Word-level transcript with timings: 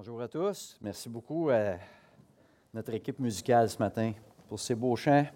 Bonjour 0.00 0.22
à 0.22 0.28
tous. 0.28 0.78
Merci 0.80 1.08
beaucoup 1.08 1.50
à 1.50 1.74
notre 2.72 2.94
équipe 2.94 3.18
musicale 3.18 3.68
ce 3.68 3.76
matin 3.80 4.12
pour 4.48 4.60
ces 4.60 4.76
beaux 4.76 4.94
chants. 4.94 5.26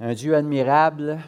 Un 0.00 0.12
Dieu 0.12 0.34
admirable. 0.34 1.20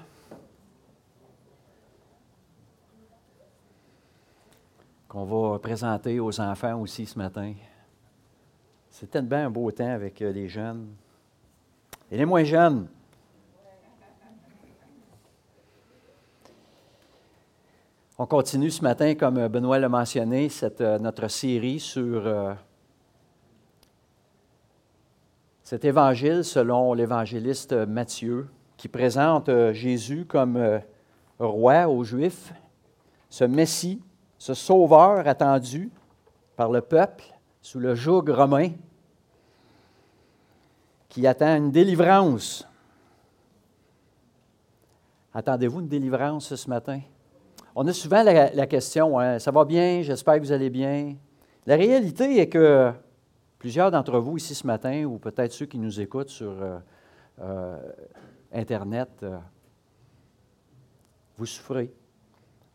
qu'on 5.06 5.24
va 5.24 5.60
présenter 5.60 6.18
aux 6.18 6.40
enfants 6.40 6.80
aussi 6.80 7.06
ce 7.06 7.16
matin. 7.16 7.54
C'était 8.90 9.22
bien 9.22 9.46
un 9.46 9.50
beau 9.50 9.70
temps 9.70 9.92
avec 9.92 10.20
euh, 10.20 10.32
les 10.32 10.48
jeunes 10.48 10.88
et 12.10 12.16
les 12.16 12.26
moins 12.26 12.42
jeunes. 12.42 12.88
On 18.20 18.26
continue 18.26 18.72
ce 18.72 18.82
matin, 18.82 19.14
comme 19.14 19.46
Benoît 19.46 19.78
l'a 19.78 19.88
mentionné, 19.88 20.48
euh, 20.80 20.98
notre 20.98 21.28
série 21.28 21.78
sur 21.78 22.26
euh, 22.26 22.52
cet 25.62 25.84
évangile 25.84 26.42
selon 26.42 26.94
l'évangéliste 26.94 27.74
Matthieu, 27.74 28.48
qui 28.76 28.88
présente 28.88 29.48
euh, 29.48 29.72
Jésus 29.72 30.24
comme 30.24 30.80
roi 31.38 31.86
aux 31.86 32.02
Juifs, 32.02 32.52
ce 33.30 33.44
Messie, 33.44 34.02
ce 34.36 34.52
sauveur 34.52 35.28
attendu 35.28 35.88
par 36.56 36.72
le 36.72 36.80
peuple 36.80 37.22
sous 37.62 37.78
le 37.78 37.94
joug 37.94 38.24
romain, 38.30 38.70
qui 41.08 41.24
attend 41.24 41.54
une 41.54 41.70
délivrance. 41.70 42.66
Attendez-vous 45.32 45.78
une 45.82 45.88
délivrance 45.88 46.56
ce 46.56 46.68
matin? 46.68 47.00
On 47.80 47.86
a 47.86 47.92
souvent 47.92 48.24
la, 48.24 48.66
question, 48.66 49.20
hein, 49.20 49.38
ça 49.38 49.52
va 49.52 49.64
bien, 49.64 50.02
j'espère 50.02 50.34
que 50.34 50.40
vous 50.40 50.50
allez 50.50 50.68
bien. 50.68 51.14
La 51.64 51.76
réalité 51.76 52.40
est 52.40 52.48
que 52.48 52.92
plusieurs 53.56 53.92
d'entre 53.92 54.18
vous 54.18 54.36
ici 54.36 54.52
ce 54.52 54.66
matin, 54.66 55.04
ou 55.04 55.18
peut-être 55.18 55.52
ceux 55.52 55.66
qui 55.66 55.78
nous 55.78 56.00
écoutent 56.00 56.28
sur 56.28 56.50
euh, 56.50 56.78
euh, 57.40 57.78
Internet, 58.52 59.10
euh, 59.22 59.38
vous 61.36 61.46
souffrez. 61.46 61.92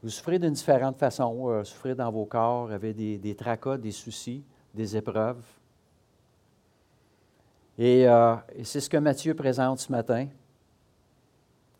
Vous 0.02 0.08
souffrez 0.08 0.40
d'une 0.40 0.54
différente 0.54 0.98
façon. 0.98 1.62
Souffrez 1.66 1.96
dans 1.96 2.10
vos 2.10 2.24
corps, 2.24 2.72
avec 2.72 2.96
des, 2.96 3.36
tracas, 3.36 3.78
des 3.78 3.92
soucis, 3.92 4.42
des 4.74 4.96
épreuves. 4.96 5.44
Et 7.78 8.06
c'est 8.64 8.80
ce 8.80 8.90
que 8.90 8.96
Matthieu 8.96 9.34
présente 9.34 9.80
ce 9.80 9.92
matin, 9.92 10.30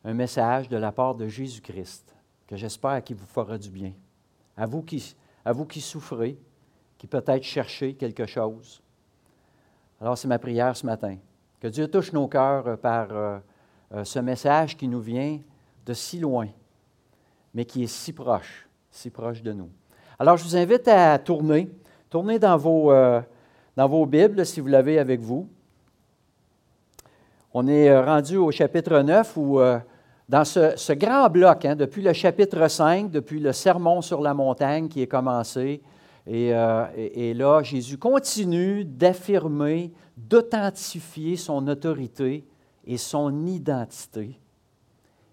un 0.04 0.14
message 0.14 0.68
de 0.68 0.76
la 0.76 0.92
part 0.92 1.16
de 1.16 1.26
Jésus-Christ 1.26 2.14
j'espère 2.56 3.04
qu'il 3.04 3.16
vous 3.16 3.26
fera 3.26 3.58
du 3.58 3.70
bien. 3.70 3.94
À 4.56 4.66
vous 4.66 4.82
qui, 4.82 5.16
à 5.46 5.52
vous 5.52 5.66
qui 5.66 5.82
souffrez, 5.82 6.38
qui 6.98 7.08
peut-être 7.08 7.44
cherchez 7.44 7.96
quelque 7.96 8.26
chose. 8.26 8.82
Alors, 10.00 10.18
c'est 10.18 10.28
ma 10.28 10.40
prière 10.40 10.76
ce 10.76 10.86
matin. 10.86 11.18
Que 11.60 11.68
Dieu 11.68 11.88
touche 11.88 12.12
nos 12.14 12.28
cœurs 12.28 12.78
par 12.78 13.08
euh, 13.12 13.40
euh, 13.94 14.04
ce 14.04 14.20
message 14.20 14.78
qui 14.78 14.88
nous 14.88 15.00
vient 15.00 15.40
de 15.86 15.94
si 15.94 16.20
loin, 16.20 16.48
mais 17.54 17.66
qui 17.66 17.84
est 17.84 17.88
si 17.88 18.14
proche, 18.14 18.68
si 18.92 19.10
proche 19.10 19.42
de 19.42 19.54
nous. 19.54 19.70
Alors, 20.20 20.38
je 20.38 20.44
vous 20.44 20.56
invite 20.56 20.88
à 20.88 21.18
tourner, 21.20 21.70
tourner 22.10 22.40
dans 22.40 22.58
vos, 22.58 22.92
euh, 22.92 23.22
dans 23.76 23.88
vos 23.88 24.06
Bibles 24.06 24.46
si 24.46 24.60
vous 24.60 24.68
l'avez 24.68 25.00
avec 25.00 25.20
vous. 25.20 25.50
On 27.54 27.68
est 27.68 27.98
rendu 28.00 28.38
au 28.38 28.52
chapitre 28.52 29.00
9 29.00 29.38
où 29.38 29.60
dans 30.30 30.46
ce, 30.46 30.94
grand 30.94 31.30
bloc, 31.30 31.66
hein, 31.66 31.76
depuis 31.76 32.02
le 32.02 32.14
chapitre 32.14 32.68
5, 32.68 33.12
depuis 33.12 33.40
le 33.40 33.52
sermon 33.52 34.02
sur 34.02 34.22
la 34.22 34.34
montagne 34.34 34.88
qui 34.88 35.02
est 35.02 35.08
commencé, 35.08 35.82
euh, 36.28 36.86
et, 36.96 37.34
là, 37.34 37.62
Jésus 37.64 37.98
continue 37.98 38.86
d'affirmer, 38.86 39.92
d'authentifier 40.16 41.36
son 41.36 41.68
autorité 41.68 42.46
et 42.86 42.98
son 42.98 43.46
identité 43.46 44.40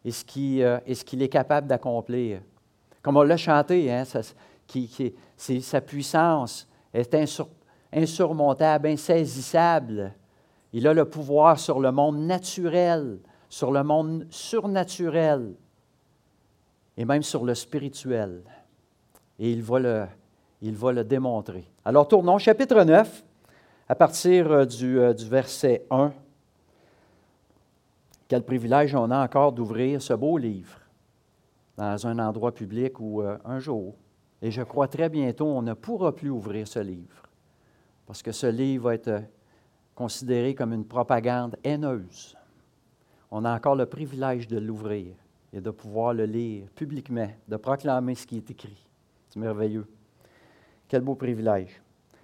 et 0.05 0.11
ce 0.11 0.25
euh, 0.39 0.79
qu'il 1.05 1.23
est 1.23 1.29
capable 1.29 1.67
d'accomplir. 1.67 2.41
Comme 3.03 3.17
on 3.17 3.23
l'a 3.23 3.37
chanté, 3.37 3.93
hein, 3.93 4.05
sa 4.05 5.81
puissance 5.81 6.67
est 6.93 7.17
insurmontable, 7.93 8.89
insaisissable. 8.89 10.13
Il 10.73 10.87
a 10.87 10.95
le 10.95 11.05
pouvoir 11.05 11.59
sur 11.59 11.81
le 11.81 11.93
monde 11.93 12.19
naturel, 12.19 13.19
sur 13.51 13.73
le 13.73 13.83
monde 13.83 14.27
surnaturel 14.31 15.55
et 16.97 17.05
même 17.05 17.23
sur 17.23 17.45
le 17.45 17.55
spirituel. 17.55 18.43
Et 19.39 19.51
il 19.51 19.63
va 19.63 20.09
le, 20.93 21.05
démontrer. 21.05 21.69
Alors 21.85 22.07
tournons, 22.07 22.39
chapitre 22.39 22.85
9, 22.85 23.25
à 23.89 23.95
partir 23.97 24.53
euh, 24.53 24.65
du, 24.65 25.01
euh, 25.01 25.13
du 25.13 25.29
verset 25.29 25.85
1. 25.91 26.13
Quel 28.29 28.45
privilège 28.45 28.95
on 28.95 29.11
a 29.11 29.25
encore 29.25 29.53
d'ouvrir 29.53 30.01
ce 30.01 30.15
beau 30.15 30.39
livre 30.39 30.79
dans 31.77 32.07
un 32.07 32.19
endroit 32.21 32.55
public 32.55 33.01
où 33.01 33.21
euh, 33.21 33.37
un 33.45 33.59
jour, 33.59 33.97
et 34.43 34.53
je 34.53 34.63
crois 34.63 34.87
très 34.87 35.09
bientôt, 35.09 35.47
on 35.47 35.63
ne 35.63 35.75
pourra 35.75 36.15
plus 36.15 36.31
ouvrir 36.31 36.69
ce 36.69 36.79
livre, 36.79 37.27
parce 38.07 38.23
que 38.23 38.31
ce 38.31 38.47
livre 38.47 38.85
va 38.85 38.95
être 38.95 39.25
considéré 39.97 40.55
comme 40.55 40.73
une 40.73 40.87
propagande 40.87 41.57
haineuse 41.65 42.37
on 43.31 43.45
a 43.45 43.55
encore 43.55 43.77
le 43.77 43.87
privilège 43.87 44.49
de 44.49 44.59
l'ouvrir 44.59 45.15
et 45.53 45.61
de 45.61 45.71
pouvoir 45.71 46.15
le 46.15 46.25
lire 46.25 46.67
publiquement, 46.75 47.31
de 47.49 47.57
proclamer 47.57 48.15
ce 48.15 48.27
qui 48.27 48.37
est 48.37 48.51
écrit. 48.51 48.87
C'est 49.29 49.39
merveilleux. 49.39 49.87
Quel 50.89 51.03
beau 51.03 51.15
privilège. 51.15 51.81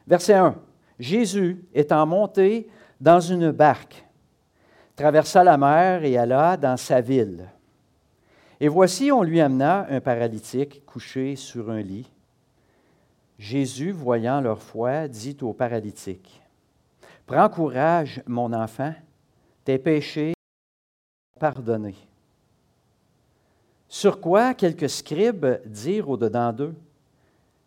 Verset 0.07 0.35
1. 0.35 0.57
Jésus, 0.99 1.65
étant 1.75 2.07
monté 2.07 2.69
dans 3.01 3.21
une 3.21 3.51
barque, 3.51 4.05
traversa 4.95 5.45
la 5.45 5.59
mer 5.59 6.05
et 6.05 6.17
alla 6.17 6.57
dans 6.57 6.77
sa 6.77 7.01
ville. 7.01 7.49
Et 8.59 8.69
voici, 8.69 9.13
on 9.13 9.23
lui 9.23 9.41
amena 9.41 9.87
un 9.91 10.01
paralytique 10.01 10.85
couché 10.87 11.37
sur 11.37 11.71
un 11.71 11.83
lit. 11.83 12.11
Jésus, 13.39 13.93
voyant 13.93 14.41
leur 14.41 14.63
foi, 14.63 15.09
dit 15.09 15.37
au 15.43 15.53
paralytique, 15.53 16.43
Prends 17.27 17.49
courage, 17.49 18.23
mon 18.27 18.53
enfant, 18.53 18.95
tes 19.65 19.79
péchés 19.79 20.36
pardonné. 21.39 21.95
Sur 23.89 24.21
quoi 24.21 24.55
quelques 24.55 24.91
scribes 24.91 25.61
dirent 25.67 26.11
au-dedans 26.11 26.53
d'eux, 26.53 26.75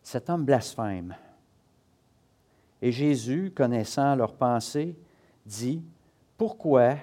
Cet 0.03 0.29
homme 0.29 0.45
blasphème. 0.45 1.15
Et 2.81 2.91
Jésus, 2.91 3.51
connaissant 3.55 4.15
leurs 4.15 4.33
pensées, 4.33 4.95
dit, 5.45 5.83
Pourquoi 6.37 6.95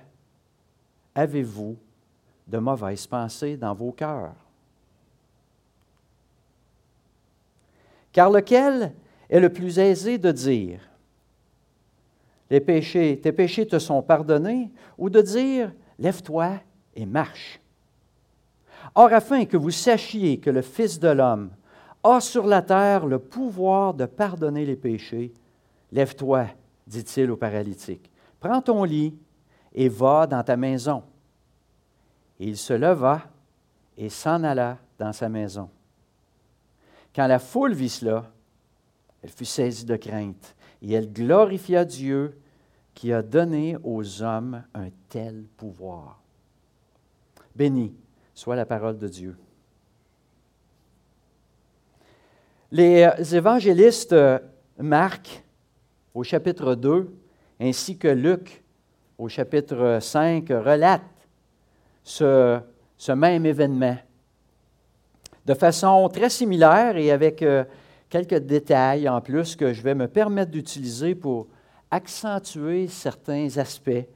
avez-vous 1.15 1.77
de 2.47 2.59
mauvaises 2.59 3.07
pensées 3.07 3.57
dans 3.57 3.75
vos 3.75 3.93
cœurs? 3.93 4.35
Car 8.13 8.31
lequel 8.31 8.95
est 9.29 9.41
le 9.41 9.53
plus 9.53 9.79
aisé 9.79 10.19
de 10.19 10.33
dire, 10.33 10.81
les 12.49 12.61
péchés, 12.61 13.21
tes 13.21 13.33
péchés 13.33 13.67
te 13.67 13.79
sont 13.79 14.03
pardonnés, 14.03 14.71
ou 14.97 15.11
de 15.11 15.21
dire, 15.21 15.73
Lève-toi 15.99 16.61
et 16.95 17.07
marche. 17.07 17.61
Or, 18.95 19.13
afin 19.13 19.45
que 19.45 19.57
vous 19.57 19.71
sachiez 19.71 20.39
que 20.39 20.51
le 20.51 20.63
Fils 20.63 20.99
de 20.99 21.09
l'homme 21.09 21.51
a 22.05 22.21
sur 22.21 22.47
la 22.47 22.63
terre 22.63 23.07
le 23.07 23.19
pouvoir 23.19 23.95
de 23.95 24.07
pardonner 24.07 24.65
les 24.65 24.77
péchés, 24.77 25.33
lève-toi, 25.93 26.47
dit-il 26.87 27.31
au 27.31 27.37
paralytique. 27.37 28.11
Prends 28.41 28.63
ton 28.63 28.85
lit 28.85 29.15
et 29.75 29.89
va 29.89 30.27
dans 30.27 30.43
ta 30.43 30.57
maison. 30.57 31.03
Et 32.39 32.47
il 32.47 32.57
se 32.57 32.73
leva 32.73 33.23
et 33.97 34.09
s'en 34.09 34.45
alla 34.45 34.79
dans 34.99 35.13
sa 35.13 35.29
maison. 35.29 35.69
Quand 37.15 37.27
la 37.27 37.39
foule 37.39 37.73
vit 37.73 37.89
cela, 37.89 38.31
elle 39.23 39.31
fut 39.31 39.47
saisie 39.47 39.87
de 39.87 39.97
crainte 39.97 40.55
et 40.83 40.93
elle 40.93 41.13
glorifia 41.13 41.85
Dieu 41.85 42.39
qui 42.97 43.13
a 43.13 43.23
donné 43.23 43.77
aux 43.85 44.23
hommes 44.23 44.65
un 44.75 44.89
tel 45.11 45.45
pouvoir. 45.59 46.19
Béni 47.55 47.95
soit 48.35 48.57
la 48.57 48.65
parole 48.65 48.97
de 48.97 49.07
Dieu. 49.07 49.37
Les 52.73 53.07
évangélistes 53.35 54.17
Marc 54.79 55.45
au 56.15 56.23
chapitre 56.23 56.75
2 56.75 57.15
ainsi 57.61 57.99
que 57.99 58.09
Luc 58.09 58.65
au 59.19 59.29
chapitre 59.29 59.99
5 60.01 60.49
relatent 60.49 61.03
ce, 62.03 62.59
ce 62.97 63.13
même 63.13 63.45
événement 63.45 63.99
de 65.45 65.55
façon 65.55 66.09
très 66.09 66.31
similaire 66.31 66.97
et 66.97 67.11
avec 67.11 67.43
euh, 67.43 67.65
quelques 68.09 68.39
détails 68.39 69.07
en 69.07 69.21
plus 69.21 69.55
que 69.55 69.75
je 69.75 69.83
vais 69.83 69.95
me 69.95 70.09
permettre 70.09 70.51
d'utiliser 70.51 71.15
pour 71.15 71.47
accentuer 71.97 72.89
certains 72.89 73.57
aspects 73.57 74.07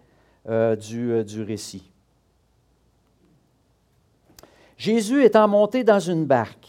euh, 0.49 0.77
du, 0.77 1.13
euh, 1.13 1.25
du 1.25 1.43
récit. 1.43 1.91
Jésus 4.77 5.25
étant 5.25 5.49
monté 5.49 5.83
dans 5.83 5.99
une 5.99 6.27
barque, 6.27 6.69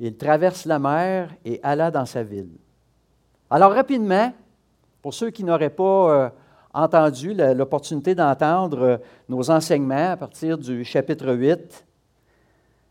il 0.00 0.16
traverse 0.16 0.64
la 0.64 0.78
mer 0.78 1.34
et 1.44 1.60
alla 1.62 1.90
dans 1.90 2.06
sa 2.06 2.22
ville. 2.22 2.56
Alors 3.50 3.72
rapidement, 3.72 4.32
pour 5.02 5.12
ceux 5.12 5.30
qui 5.30 5.44
n'auraient 5.44 5.70
pas 5.70 6.10
euh, 6.10 6.30
entendu 6.72 7.34
l'opportunité 7.34 8.14
d'entendre 8.14 9.00
nos 9.28 9.50
enseignements 9.50 10.12
à 10.12 10.16
partir 10.16 10.56
du 10.56 10.84
chapitre 10.84 11.34
8, 11.34 11.86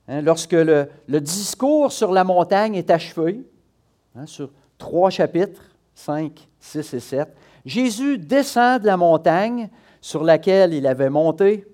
hein, 0.08 0.22
lorsque 0.22 0.54
le, 0.54 0.88
discours 1.20 1.92
sur 1.92 2.12
la 2.12 2.24
montagne 2.24 2.76
est 2.76 2.92
achevé, 2.92 3.44
hein, 4.16 4.26
sur 4.26 4.52
trois 4.78 5.10
chapitres, 5.10 5.77
5, 5.98 6.48
6 6.60 6.94
et 6.94 7.00
7, 7.00 7.36
Jésus 7.66 8.20
descend 8.20 8.82
de 8.82 8.86
la 8.86 8.98
montagne 8.98 9.68
sur 10.00 10.24
laquelle 10.24 10.76
il 10.76 10.86
avait 10.86 11.10
monté 11.10 11.68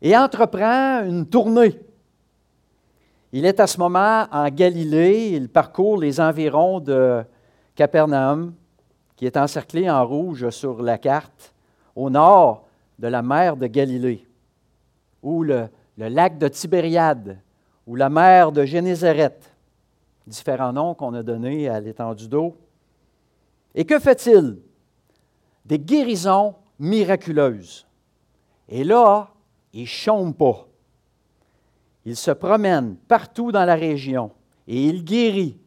et 0.00 0.16
entreprend 0.16 1.04
une 1.04 1.26
tournée. 1.26 1.78
Il 3.32 3.44
est 3.44 3.60
à 3.60 3.66
ce 3.66 3.78
moment 3.78 4.26
en 4.32 4.48
Galilée, 4.48 5.32
il 5.32 5.50
parcourt 5.50 5.98
les 5.98 6.18
environs 6.18 6.80
de 6.80 7.22
Capernaum, 7.74 8.54
qui 9.16 9.26
est 9.26 9.36
encerclé 9.36 9.88
en 9.90 10.04
rouge 10.04 10.48
sur 10.48 10.82
la 10.82 10.96
carte, 10.96 11.52
au 11.94 12.08
nord 12.08 12.66
de 12.98 13.06
la 13.06 13.20
mer 13.20 13.54
de 13.58 13.66
Galilée, 13.66 14.26
ou 15.22 15.42
le, 15.42 15.68
lac 15.98 16.38
de 16.38 16.48
Tibériade, 16.48 17.38
ou 17.86 17.96
la 17.96 18.08
mer 18.08 18.50
de 18.50 18.64
Génézareth, 18.64 19.54
différents 20.26 20.72
noms 20.72 20.94
qu'on 20.94 21.12
a 21.12 21.22
donnés 21.22 21.68
à 21.68 21.80
l'étendue 21.80 22.28
d'eau. 22.28 22.56
Et 23.74 23.84
que 23.84 23.98
fait-il? 23.98 24.58
Des 25.64 25.78
guérisons 25.78 26.54
miraculeuses. 26.78 27.86
Et 28.68 28.84
là, 28.84 29.28
il 29.72 29.82
ne 29.82 29.86
chôme 29.86 30.34
pas. 30.34 30.66
Il 32.04 32.16
se 32.16 32.30
promène 32.30 32.96
partout 32.96 33.52
dans 33.52 33.64
la 33.64 33.74
région 33.74 34.32
et 34.66 34.86
il 34.86 35.04
guérit 35.04 35.58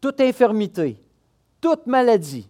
toute 0.00 0.20
infirmité, 0.20 1.00
toute 1.60 1.86
maladie. 1.86 2.48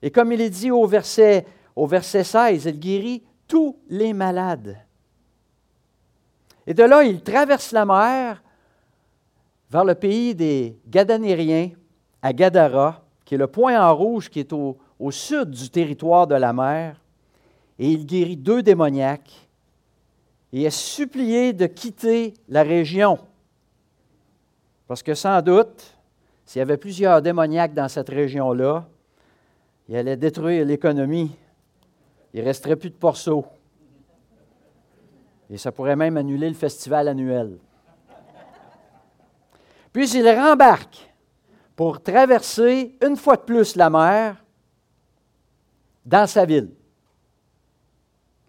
Et 0.00 0.10
comme 0.10 0.32
il 0.32 0.40
est 0.40 0.50
dit 0.50 0.70
au 0.70 0.86
verset, 0.86 1.46
au 1.74 1.86
verset 1.86 2.24
16, 2.24 2.66
il 2.66 2.78
guérit 2.78 3.22
tous 3.48 3.76
les 3.88 4.12
malades. 4.12 4.78
Et 6.66 6.74
de 6.74 6.82
là, 6.82 7.02
il 7.04 7.22
traverse 7.22 7.72
la 7.72 7.84
mer 7.84 8.42
vers 9.70 9.84
le 9.84 9.94
pays 9.94 10.34
des 10.34 10.78
Gadanériens, 10.86 11.70
à 12.22 12.32
Gadara, 12.32 13.03
le 13.36 13.46
point 13.46 13.80
en 13.80 13.94
rouge 13.94 14.28
qui 14.28 14.40
est 14.40 14.52
au, 14.52 14.78
au 14.98 15.10
sud 15.10 15.50
du 15.50 15.70
territoire 15.70 16.26
de 16.26 16.34
la 16.34 16.52
mer, 16.52 17.00
et 17.78 17.90
il 17.90 18.06
guérit 18.06 18.36
deux 18.36 18.62
démoniaques 18.62 19.48
et 20.52 20.62
est 20.62 20.70
supplié 20.70 21.52
de 21.52 21.66
quitter 21.66 22.34
la 22.48 22.62
région. 22.62 23.18
Parce 24.86 25.02
que 25.02 25.14
sans 25.14 25.42
doute, 25.42 25.96
s'il 26.44 26.60
y 26.60 26.62
avait 26.62 26.76
plusieurs 26.76 27.20
démoniaques 27.22 27.74
dans 27.74 27.88
cette 27.88 28.08
région-là, 28.08 28.86
il 29.88 29.96
allait 29.96 30.16
détruire 30.16 30.64
l'économie. 30.64 31.34
Il 32.32 32.40
ne 32.40 32.46
resterait 32.46 32.76
plus 32.76 32.90
de 32.90 32.94
porceaux. 32.94 33.44
Et 35.50 35.58
ça 35.58 35.72
pourrait 35.72 35.96
même 35.96 36.16
annuler 36.16 36.48
le 36.48 36.54
festival 36.54 37.08
annuel. 37.08 37.58
Puis 39.92 40.10
il 40.10 40.28
rembarque 40.28 41.13
pour 41.76 42.02
traverser 42.02 42.96
une 43.04 43.16
fois 43.16 43.36
de 43.36 43.42
plus 43.42 43.76
la 43.76 43.90
mer 43.90 44.44
dans 46.04 46.26
sa 46.26 46.44
ville. 46.44 46.70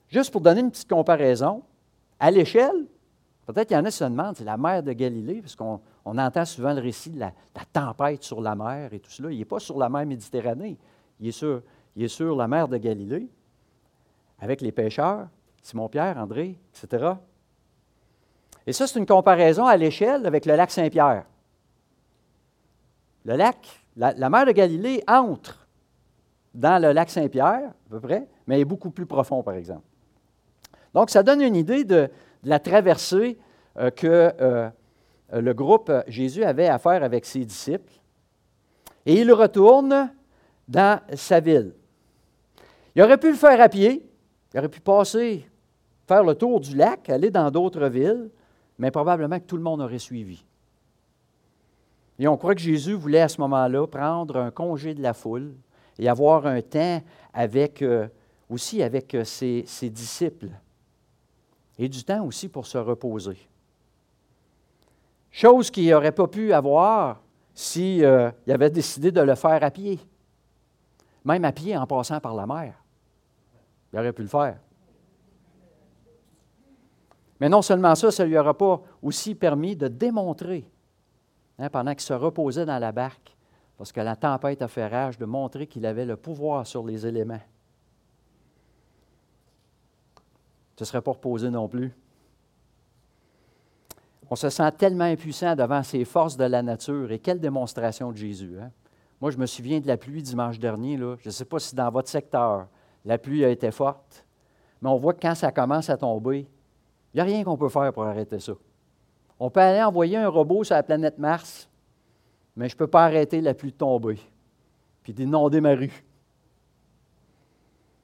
Juste 0.09 0.31
pour 0.31 0.41
donner 0.41 0.61
une 0.61 0.71
petite 0.71 0.89
comparaison, 0.89 1.63
à 2.19 2.31
l'échelle, 2.31 2.85
peut-être 3.45 3.67
qu'il 3.67 3.77
y 3.77 3.79
en 3.79 3.85
a 3.85 3.89
qui 3.89 3.97
se 3.97 4.03
demandent, 4.03 4.35
c'est 4.37 4.43
la 4.43 4.57
mer 4.57 4.83
de 4.83 4.93
Galilée, 4.93 5.41
parce 5.41 5.55
qu'on 5.55 5.79
entend 6.05 6.45
souvent 6.45 6.73
le 6.73 6.81
récit 6.81 7.09
de 7.09 7.19
la, 7.19 7.33
tempête 7.73 8.23
sur 8.23 8.41
la 8.41 8.55
mer 8.55 8.93
et 8.93 8.99
tout 8.99 9.11
cela. 9.11 9.31
Il 9.31 9.39
n'est 9.39 9.45
pas 9.45 9.59
sur 9.59 9.77
la 9.77 9.89
mer 9.89 10.05
Méditerranée, 10.05 10.77
il 11.19 11.27
est 11.27 11.31
sur, 11.31 11.61
il 11.95 12.03
est 12.03 12.07
sur 12.07 12.35
la 12.35 12.47
mer 12.47 12.67
de 12.67 12.77
Galilée, 12.77 13.27
avec 14.39 14.61
les 14.61 14.71
pêcheurs, 14.71 15.27
Simon-Pierre, 15.61 16.17
André, 16.17 16.57
etc. 16.73 17.13
Et 18.67 18.73
ça, 18.73 18.87
c'est 18.87 18.99
une 18.99 19.05
comparaison 19.05 19.65
à 19.65 19.75
l'échelle 19.77 20.25
avec 20.25 20.45
le 20.45 20.55
lac 20.55 20.71
Saint-Pierre. 20.71 21.25
Le 23.25 23.35
lac, 23.35 23.57
la, 23.97 24.29
mer 24.29 24.45
de 24.45 24.51
Galilée 24.51 25.03
entre 25.07 25.67
dans 26.53 26.81
le 26.81 26.93
lac 26.93 27.09
Saint-Pierre, 27.09 27.69
à 27.69 27.89
peu 27.89 27.99
près, 27.99 28.27
mais 28.47 28.61
est 28.61 28.65
beaucoup 28.65 28.91
plus 28.91 29.05
profond, 29.05 29.43
par 29.43 29.55
exemple. 29.55 29.83
Donc, 30.93 31.09
ça 31.09 31.23
donne 31.23 31.41
une 31.41 31.55
idée 31.55 31.83
de, 31.83 32.09
la 32.45 32.59
traversée 32.59 33.37
euh, 33.77 33.89
que 33.89 34.31
euh, 34.39 34.69
le 35.33 35.53
groupe 35.53 35.91
Jésus 36.07 36.43
avait 36.43 36.67
à 36.67 36.79
faire 36.79 37.03
avec 37.03 37.25
ses 37.25 37.43
disciples. 37.43 37.91
Et 39.05 39.19
il 39.19 39.31
retourne 39.31 40.11
dans 40.67 40.99
sa 41.15 41.39
ville. 41.39 41.73
Il 42.95 43.01
aurait 43.01 43.17
pu 43.17 43.29
le 43.29 43.35
faire 43.35 43.59
à 43.59 43.67
pied, 43.67 44.07
il 44.53 44.59
aurait 44.59 44.69
pu 44.69 44.79
passer, 44.79 45.45
faire 46.07 46.23
le 46.23 46.35
tour 46.35 46.59
du 46.59 46.75
lac, 46.75 47.09
aller 47.09 47.29
dans 47.29 47.51
d'autres 47.51 47.87
villes, 47.87 48.29
mais 48.77 48.91
probablement 48.91 49.39
que 49.39 49.45
tout 49.45 49.57
le 49.57 49.63
monde 49.63 49.81
aurait 49.81 49.99
suivi. 49.99 50.43
Et 52.17 52.27
on 52.27 52.37
croit 52.37 52.55
que 52.55 52.61
Jésus 52.61 52.93
voulait 52.93 53.21
à 53.21 53.27
ce 53.27 53.41
moment-là 53.41 53.87
prendre 53.87 54.37
un 54.37 54.51
congé 54.51 54.93
de 54.93 55.01
la 55.01 55.13
foule 55.13 55.53
et 55.99 56.07
avoir 56.07 56.45
un 56.45 56.61
temps 56.61 57.01
euh, 57.35 58.07
aussi 58.49 58.81
avec 58.81 59.17
ses 59.23 59.89
disciples 59.89 60.49
et 61.77 61.89
du 61.89 62.03
temps 62.03 62.25
aussi 62.25 62.47
pour 62.47 62.65
se 62.65 62.77
reposer. 62.77 63.37
Chose 65.31 65.69
qu'il 65.69 65.89
n'aurait 65.89 66.13
pas 66.13 66.27
pu 66.27 66.53
avoir 66.53 67.21
s'il 67.53 67.99
si, 67.99 68.05
euh, 68.05 68.31
avait 68.47 68.69
décidé 68.69 69.11
de 69.11 69.21
le 69.21 69.35
faire 69.35 69.63
à 69.63 69.71
pied. 69.71 69.99
Même 71.25 71.43
à 71.43 71.51
pied 71.51 71.75
en 71.75 71.85
passant 71.85 72.19
par 72.19 72.35
la 72.35 72.45
mer. 72.45 72.73
Il 73.91 73.99
aurait 73.99 74.13
pu 74.13 74.21
le 74.21 74.27
faire. 74.27 74.57
Mais 77.39 77.49
non 77.49 77.61
seulement 77.61 77.95
ça, 77.95 78.11
ça 78.11 78.23
ne 78.23 78.29
lui 78.29 78.37
aura 78.37 78.57
pas 78.57 78.81
aussi 79.01 79.35
permis 79.35 79.75
de 79.75 79.87
démontrer, 79.87 80.65
hein, 81.59 81.69
pendant 81.69 81.91
qu'il 81.91 82.01
se 82.01 82.13
reposait 82.13 82.65
dans 82.65 82.79
la 82.79 82.91
barque, 82.91 83.35
parce 83.77 83.91
que 83.91 84.01
la 84.01 84.15
tempête 84.15 84.61
a 84.61 84.67
fait 84.67 84.87
rage, 84.87 85.17
de 85.17 85.25
montrer 85.25 85.67
qu'il 85.67 85.85
avait 85.85 86.05
le 86.05 86.15
pouvoir 86.15 86.65
sur 86.65 86.85
les 86.85 87.05
éléments. 87.05 87.41
ne 90.79 90.85
serait 90.85 91.01
pas 91.01 91.11
reposé 91.11 91.49
non 91.49 91.67
plus. 91.67 91.93
On 94.29 94.35
se 94.35 94.49
sent 94.49 94.71
tellement 94.77 95.05
impuissant 95.05 95.55
devant 95.55 95.83
ces 95.83 96.03
forces 96.03 96.35
de 96.35 96.45
la 96.45 96.61
nature. 96.61 97.11
Et 97.11 97.19
quelle 97.19 97.39
démonstration 97.39 98.11
de 98.11 98.17
Jésus. 98.17 98.57
Hein? 98.59 98.71
Moi, 99.21 99.31
je 99.31 99.37
me 99.37 99.45
souviens 99.45 99.79
de 99.79 99.87
la 99.87 99.97
pluie 99.97 100.23
dimanche 100.23 100.59
dernier. 100.59 100.97
Je 100.97 101.27
ne 101.27 101.31
sais 101.31 101.45
pas 101.45 101.59
si 101.59 101.75
dans 101.75 101.89
votre 101.91 102.09
secteur, 102.09 102.67
la 103.05 103.17
pluie 103.17 103.45
a 103.45 103.49
été 103.49 103.71
forte, 103.71 104.25
mais 104.81 104.89
on 104.89 104.97
voit 104.97 105.13
que 105.13 105.21
quand 105.21 105.35
ça 105.35 105.51
commence 105.51 105.89
à 105.89 105.97
tomber, 105.97 106.47
il 107.13 107.17
n'y 107.17 107.21
a 107.21 107.23
rien 107.23 107.43
qu'on 107.43 107.55
peut 107.55 107.69
faire 107.69 107.93
pour 107.93 108.03
arrêter 108.03 108.39
ça. 108.39 108.53
On 109.39 109.49
peut 109.49 109.59
aller 109.59 109.83
envoyer 109.83 110.17
un 110.17 110.29
robot 110.29 110.63
sur 110.63 110.75
la 110.75 110.83
planète 110.83 111.17
Mars, 111.17 111.69
mais 112.55 112.69
je 112.69 112.75
ne 112.75 112.77
peux 112.77 112.87
pas 112.87 113.05
arrêter 113.05 113.41
la 113.41 113.53
pluie 113.53 113.71
de 113.71 113.77
tomber, 113.77 114.19
puis 115.03 115.13
d'inonder 115.13 115.61
ma 115.61 115.75
rue. 115.75 116.03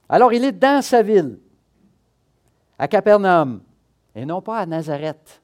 Alors, 0.09 0.33
il 0.33 0.43
est 0.43 0.51
dans 0.51 0.81
sa 0.81 1.01
ville 1.01 1.39
à 2.77 2.87
Capernaum 2.87 3.61
et 4.13 4.25
non 4.25 4.41
pas 4.41 4.59
à 4.59 4.65
Nazareth. 4.65 5.41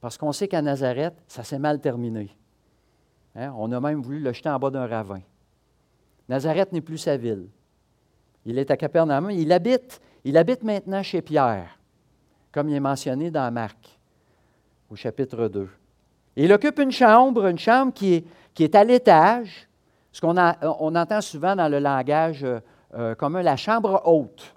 Parce 0.00 0.16
qu'on 0.16 0.32
sait 0.32 0.46
qu'à 0.46 0.62
Nazareth, 0.62 1.14
ça 1.26 1.42
s'est 1.42 1.58
mal 1.58 1.80
terminé. 1.80 2.30
Hein? 3.34 3.52
On 3.56 3.72
a 3.72 3.80
même 3.80 4.00
voulu 4.00 4.20
le 4.20 4.32
jeter 4.32 4.48
en 4.48 4.58
bas 4.58 4.70
d'un 4.70 4.86
ravin. 4.86 5.22
Nazareth 6.28 6.72
n'est 6.72 6.80
plus 6.80 6.98
sa 6.98 7.16
ville. 7.16 7.48
Il 8.44 8.58
est 8.58 8.70
à 8.70 8.76
Capernaum. 8.76 9.30
Il 9.30 9.50
habite, 9.50 10.00
il 10.24 10.36
habite 10.36 10.62
maintenant 10.62 11.02
chez 11.02 11.22
Pierre, 11.22 11.78
comme 12.52 12.68
il 12.68 12.76
est 12.76 12.80
mentionné 12.80 13.30
dans 13.30 13.52
Marc, 13.52 13.93
au 14.94 14.96
chapitre 14.96 15.48
2. 15.48 15.68
il 16.36 16.52
occupe 16.52 16.78
une 16.78 16.92
chambre, 16.92 17.46
une 17.46 17.58
chambre 17.58 17.92
qui 17.92 18.14
est, 18.14 18.24
qui 18.54 18.62
est 18.62 18.76
à 18.76 18.84
l'étage, 18.84 19.68
ce 20.12 20.20
qu'on 20.20 20.36
on 20.36 20.94
entend 20.94 21.20
souvent 21.20 21.56
dans 21.56 21.68
le 21.68 21.80
langage 21.80 22.44
euh, 22.44 22.60
euh, 22.94 23.16
commun, 23.16 23.42
la 23.42 23.56
chambre 23.56 24.02
haute. 24.04 24.54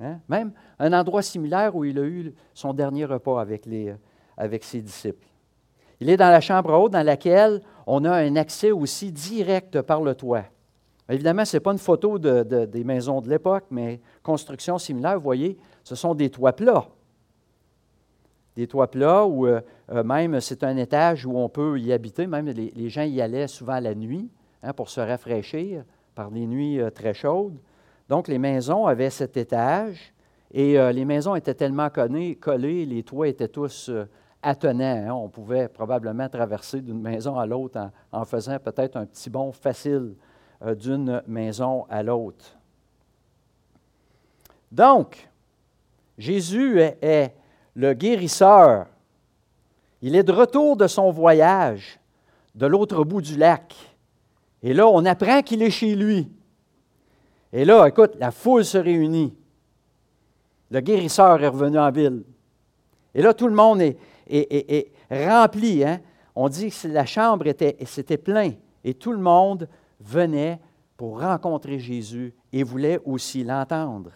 Hein? 0.00 0.20
Même 0.28 0.52
un 0.78 0.92
endroit 0.92 1.22
similaire 1.22 1.74
où 1.74 1.84
il 1.84 1.98
a 1.98 2.04
eu 2.04 2.32
son 2.54 2.72
dernier 2.72 3.04
repas 3.04 3.40
avec, 3.40 3.66
les, 3.66 3.92
avec 4.36 4.62
ses 4.62 4.80
disciples. 4.80 5.26
Il 5.98 6.08
est 6.08 6.16
dans 6.16 6.30
la 6.30 6.40
chambre 6.40 6.72
haute 6.72 6.92
dans 6.92 7.04
laquelle 7.04 7.60
on 7.88 8.04
a 8.04 8.12
un 8.12 8.36
accès 8.36 8.70
aussi 8.70 9.10
direct 9.10 9.82
par 9.82 10.02
le 10.02 10.14
toit. 10.14 10.44
Évidemment, 11.08 11.44
ce 11.44 11.56
n'est 11.56 11.60
pas 11.60 11.72
une 11.72 11.78
photo 11.78 12.16
des 12.16 12.84
maisons 12.84 13.20
de 13.20 13.28
l'époque, 13.28 13.64
mais 13.72 14.00
construction 14.22 14.78
similaire, 14.78 15.16
vous 15.16 15.24
voyez, 15.24 15.58
ce 15.82 15.96
sont 15.96 16.14
des 16.14 16.30
toits 16.30 16.52
plats. 16.52 16.86
Des 18.56 18.66
toits 18.68 18.90
plats 18.90 19.26
où 19.26 19.46
euh, 19.46 19.60
euh, 19.92 20.02
même 20.02 20.40
c'est 20.40 20.64
un 20.64 20.76
étage 20.76 21.26
où 21.26 21.36
on 21.36 21.48
peut 21.48 21.78
y 21.78 21.92
habiter, 21.92 22.26
même 22.26 22.46
les, 22.46 22.88
gens 22.88 23.02
y 23.02 23.20
allaient 23.20 23.48
souvent 23.48 23.80
la 23.80 23.94
nuit 23.94 24.30
hein, 24.62 24.72
pour 24.72 24.88
se 24.88 25.00
rafraîchir 25.00 25.84
par 26.14 26.30
des 26.30 26.46
nuits 26.46 26.80
euh, 26.80 26.90
très 26.90 27.14
chaudes. 27.14 27.58
Donc 28.08 28.28
les 28.28 28.38
maisons 28.38 28.86
avaient 28.86 29.10
cet 29.10 29.36
étage 29.36 30.12
et 30.52 30.74
les 30.92 31.04
maisons 31.04 31.34
étaient 31.34 31.54
tellement 31.54 31.88
collées, 31.90 32.86
les 32.86 33.02
toits 33.02 33.26
étaient 33.26 33.48
tous 33.48 33.88
euh, 33.88 34.04
attenant. 34.40 35.04
Hein. 35.08 35.12
On 35.12 35.28
pouvait 35.28 35.66
probablement 35.66 36.28
traverser 36.28 36.80
d'une 36.80 37.00
maison 37.00 37.36
à 37.38 37.44
l'autre 37.44 37.90
en, 38.12 38.24
faisant 38.24 38.58
peut-être 38.60 38.96
un 38.96 39.04
petit 39.06 39.30
bond 39.30 39.50
facile 39.50 40.14
d'une 40.78 41.22
maison 41.26 41.86
à 41.90 42.04
l'autre. 42.04 42.56
Donc, 44.70 45.28
Jésus 46.16 46.78
est, 46.80 47.34
le 47.74 47.92
guérisseur. 47.92 48.86
Il 50.02 50.16
est 50.16 50.22
de 50.22 50.32
retour 50.32 50.76
de 50.76 50.86
son 50.86 51.10
voyage 51.10 51.98
de 52.54 52.66
l'autre 52.66 53.04
bout 53.04 53.20
du 53.20 53.36
lac. 53.36 53.74
Et 54.62 54.72
là, 54.72 54.88
on 54.88 55.04
apprend 55.04 55.42
qu'il 55.42 55.62
est 55.62 55.70
chez 55.70 55.94
lui. 55.94 56.30
Et 57.52 57.64
là, 57.64 57.86
écoute, 57.86 58.14
la 58.18 58.30
foule 58.30 58.64
se 58.64 58.78
réunit. 58.78 59.34
Le 60.70 60.80
guérisseur 60.80 61.42
est 61.42 61.48
revenu 61.48 61.78
en 61.78 61.90
ville. 61.90 62.24
Et 63.14 63.22
là, 63.22 63.34
tout 63.34 63.48
le 63.48 63.54
monde 63.54 63.80
est, 63.80 64.92
rempli. 65.10 65.84
Hein? 65.84 66.00
On 66.34 66.48
dit 66.48 66.70
que 66.70 66.88
la 66.88 67.06
chambre 67.06 67.46
était, 67.46 67.76
c'était 67.86 68.16
plein. 68.16 68.52
Et 68.82 68.94
tout 68.94 69.12
le 69.12 69.18
monde 69.18 69.68
venait 70.00 70.60
pour 70.96 71.20
rencontrer 71.20 71.78
Jésus 71.78 72.34
et 72.52 72.62
voulait 72.62 73.00
aussi 73.04 73.44
l'entendre. 73.44 74.10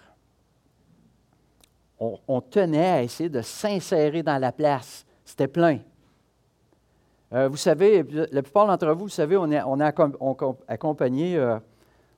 On, 2.00 2.40
tenait 2.40 2.88
à 2.88 3.02
essayer 3.02 3.28
de 3.28 3.42
s'insérer 3.42 4.22
dans 4.22 4.38
la 4.38 4.52
place. 4.52 5.04
C'était 5.24 5.48
plein. 5.48 5.80
Euh, 7.32 7.48
vous 7.48 7.56
savez, 7.56 8.04
la 8.32 8.42
plupart 8.42 8.66
d'entre 8.66 8.92
vous, 8.92 9.04
vous 9.04 9.08
savez, 9.08 9.36
on, 9.36 9.80
a 9.80 9.92
accompagné 10.68 11.36
euh, 11.36 11.58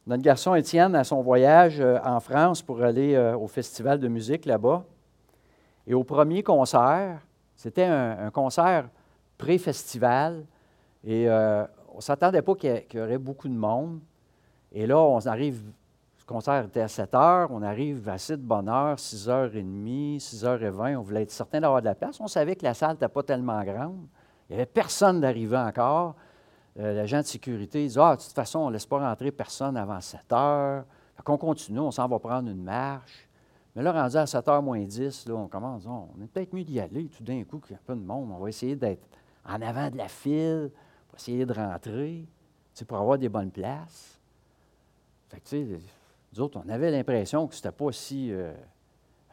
notre 0.06 0.22
garçon 0.22 0.54
Étienne 0.54 0.94
à 0.94 1.02
son 1.02 1.22
voyage 1.22 1.80
euh, 1.80 1.98
en 2.04 2.20
France 2.20 2.62
pour 2.62 2.82
aller 2.82 3.18
au 3.40 3.46
festival 3.48 3.98
de 3.98 4.08
musique 4.08 4.44
là-bas. 4.44 4.84
Et 5.86 5.94
au 5.94 6.04
premier 6.04 6.42
concert, 6.42 7.18
c'était 7.56 7.84
un, 7.84 8.30
concert 8.30 8.88
pré-festival 9.38 10.44
et 11.04 11.28
on 11.28 11.96
ne 11.96 12.00
s'attendait 12.00 12.42
pas 12.42 12.54
qu'il 12.54 12.84
y, 12.94 13.00
aurait 13.00 13.18
beaucoup 13.18 13.48
de 13.48 13.54
monde. 13.54 13.98
Et 14.72 14.86
là, 14.86 14.98
on 14.98 15.18
arrive, 15.26 15.62
concert 16.30 16.64
était 16.64 16.80
à 16.80 16.88
7 16.88 17.14
heures, 17.14 17.48
on 17.50 17.60
arrive 17.60 18.08
assez 18.08 18.36
de 18.36 18.42
bonne 18.42 18.68
heure, 18.68 18.96
6h30, 18.96 20.20
6h20, 20.20 20.96
on 20.96 21.02
voulait 21.02 21.22
être 21.22 21.32
certain 21.32 21.60
d'avoir 21.60 21.80
de 21.80 21.86
la 21.86 21.96
place. 21.96 22.20
On 22.20 22.28
savait 22.28 22.54
que 22.54 22.64
la 22.64 22.72
salle 22.72 22.92
n'était 22.92 23.08
pas 23.08 23.24
tellement 23.24 23.62
grande. 23.64 24.06
Il 24.48 24.52
n'y 24.52 24.56
avait 24.56 24.66
personne 24.66 25.20
d'arriver 25.20 25.56
encore. 25.56 26.14
Euh, 26.78 26.94
l'agent 26.94 27.18
de 27.18 27.26
sécurité 27.26 27.84
dit 27.84 27.96
Ah, 27.98 28.14
de 28.14 28.22
toute 28.22 28.32
façon, 28.32 28.60
on 28.60 28.68
ne 28.68 28.74
laisse 28.74 28.86
pas 28.86 28.98
rentrer 28.98 29.32
personne 29.32 29.76
avant 29.76 30.00
7 30.00 30.32
heures. 30.32 30.84
Fait 31.16 31.22
continue, 31.24 31.80
on 31.80 31.90
s'en 31.90 32.06
va 32.06 32.18
prendre 32.20 32.48
une 32.48 32.62
marche. 32.62 33.28
Mais 33.74 33.82
là, 33.82 33.92
rendu 33.92 34.16
à 34.16 34.24
7h 34.24 34.62
moins 34.62 34.84
10, 34.84 35.26
là, 35.26 35.34
on 35.34 35.48
commence, 35.48 35.84
on 35.86 36.10
est 36.22 36.26
peut-être 36.26 36.52
mieux 36.52 36.64
d'y 36.64 36.78
aller 36.78 37.06
tout 37.06 37.24
d'un 37.24 37.42
coup 37.42 37.58
qu'il 37.58 37.72
y 37.72 37.74
a 37.74 37.78
un 37.78 37.86
peu 37.86 37.94
de 37.94 38.04
monde. 38.04 38.30
On 38.32 38.38
va 38.38 38.48
essayer 38.48 38.76
d'être 38.76 39.02
en 39.44 39.60
avant 39.60 39.90
de 39.90 39.96
la 39.96 40.08
file, 40.08 40.70
pour 41.08 41.18
essayer 41.18 41.44
de 41.44 41.52
rentrer, 41.52 42.24
pour 42.86 42.98
avoir 42.98 43.18
des 43.18 43.28
bonnes 43.28 43.50
places. 43.50 44.20
Fait 45.28 45.40
que, 45.40 45.48
tu 45.48 45.78
sais, 45.78 45.99
nous 46.32 46.40
autres, 46.40 46.60
on 46.64 46.68
avait 46.68 46.90
l'impression 46.90 47.46
que 47.46 47.54
c'était 47.54 47.72
pas 47.72 47.92
si. 47.92 48.32
Euh, 48.32 48.52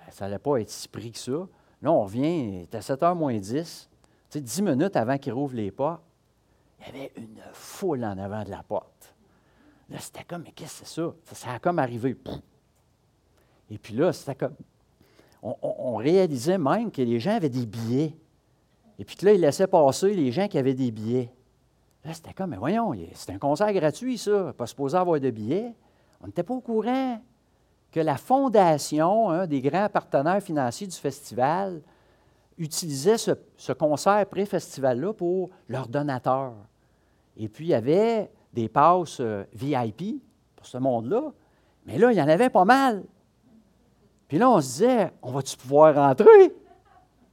ça 0.10 0.25
n'allait 0.25 0.39
pas 0.39 0.58
être 0.58 0.70
si 0.70 0.88
pris 0.88 1.12
que 1.12 1.20
ça. 1.20 1.48
Là, 1.82 1.92
on 1.92 2.04
revient, 2.04 2.50
il 2.50 2.56
est 2.62 2.75
à 2.75 2.80
7h 2.80 3.16
moins 3.16 3.38
10. 3.38 3.89
Tu 4.30 4.39
sais, 4.39 4.42
10 4.42 4.62
minutes 4.62 4.96
avant 4.96 5.18
qu'il 5.18 5.34
rouvre 5.34 5.56
les 5.56 5.70
portes, 5.70 6.01
il 6.80 6.86
y 6.86 6.89
avait 6.89 7.12
une 7.18 7.39
foule 7.54 8.04
en 8.04 8.18
avant 8.18 8.44
de 8.44 8.50
la 8.50 8.63
porte. 8.63 9.16
Là, 9.89 10.00
c'était 10.00 10.24
comme, 10.24 10.44
mais 10.44 10.51
qu'est-ce 10.51 10.82
que 10.82 10.88
c'est 10.88 11.01
ça? 11.01 11.13
Ça, 11.34 11.51
a 11.51 11.60
comme 11.60 11.80
arrivé. 11.80 12.18
Et 13.70 13.77
puis 13.77 13.94
là, 13.94 14.12
c'était 14.12 14.36
comme. 14.36 14.56
On, 15.44 15.96
réalisait 15.96 16.58
même 16.58 16.92
que 16.92 17.01
les 17.01 17.20
gens 17.20 17.36
avaient 17.36 17.50
des 17.50 17.66
billets. 17.66 18.13
Et 19.00 19.06
puis 19.06 19.18
là, 19.22 19.34
ils 19.34 19.39
laissaient 19.39 19.68
passer 19.68 20.13
les 20.13 20.32
gens 20.32 20.48
qui 20.48 20.58
avaient 20.58 20.74
des 20.74 20.92
billets. 20.92 21.32
Là, 22.04 22.13
c'était 22.13 22.34
comme, 22.34 22.50
mais 22.50 22.58
voyons, 22.58 22.94
c'est 23.13 23.32
un 23.32 23.38
concert 23.38 23.72
gratuit, 23.72 24.18
ça. 24.18 24.54
Pas 24.58 24.66
supposé 24.66 24.98
avoir 24.98 25.20
de 25.20 25.30
billets. 25.30 25.74
On 26.22 26.28
n'était 26.28 26.44
pas 26.44 26.54
au 26.54 26.62
courant 26.62 27.22
que 27.92 28.00
la 28.00 28.18
fondation, 28.18 29.30
un 29.30 29.48
des 29.48 29.62
grands 29.62 29.90
partenaires 29.90 30.42
financiers 30.42 30.88
du 30.88 30.96
festival, 30.96 31.82
utilisait 32.58 33.18
ce, 33.18 33.32
ce 33.56 33.72
concert 33.72 34.26
pré-festival-là 34.26 35.14
pour 35.14 35.50
leurs 35.68 35.88
donateurs. 35.88 36.56
Et 37.38 37.48
puis, 37.48 37.66
il 37.66 37.70
y 37.70 37.74
avait 37.74 38.32
des 38.54 38.68
passes 38.68 39.20
euh, 39.20 39.44
VIP 39.54 40.22
pour 40.56 40.66
ce 40.66 40.78
monde-là. 40.78 41.32
Mais 41.86 41.98
là, 41.98 42.12
il 42.12 42.18
y 42.18 42.22
en 42.22 42.28
avait 42.28 42.50
pas 42.50 42.66
mal. 42.66 43.04
Puis 44.28 44.38
là, 44.38 44.50
on 44.50 44.60
se 44.60 44.68
disait, 44.68 45.14
on 45.22 45.32
va-tu 45.32 45.56
pouvoir 45.56 45.96
rentrer? 45.96 46.54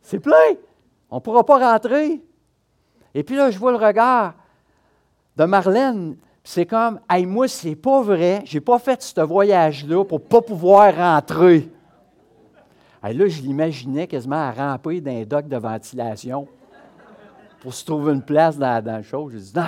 C'est 0.00 0.20
plein. 0.20 0.54
On 1.10 1.16
ne 1.16 1.20
pourra 1.20 1.44
pas 1.44 1.72
rentrer. 1.72 2.22
Et 3.14 3.22
puis 3.22 3.36
là, 3.36 3.50
je 3.50 3.58
vois 3.58 3.72
le 3.72 3.78
regard 3.78 4.34
de 5.36 5.44
Marlène. 5.44 6.16
C'est 6.46 6.66
comme, 6.66 7.00
hey, 7.08 7.24
moi, 7.24 7.48
c'est 7.48 7.74
pas 7.74 8.02
vrai. 8.02 8.42
J'ai 8.44 8.60
pas 8.60 8.78
fait 8.78 9.00
ce 9.00 9.20
voyage-là 9.22 10.04
pour 10.04 10.20
pas 10.20 10.42
pouvoir 10.42 10.94
rentrer. 10.94 11.70
Là, 13.02 13.28
je 13.28 13.42
l'imaginais 13.42 14.06
quasiment 14.06 14.36
à 14.36 14.52
ramper 14.52 15.00
d'un 15.00 15.24
dock 15.24 15.48
de 15.48 15.56
ventilation 15.56 16.46
pour 17.60 17.72
se 17.72 17.84
trouver 17.84 18.12
une 18.12 18.22
place 18.22 18.58
dans, 18.58 18.82
dans 18.84 18.98
le 18.98 19.02
show. 19.02 19.28
Je 19.30 19.38
dis, 19.38 19.52
non, 19.54 19.62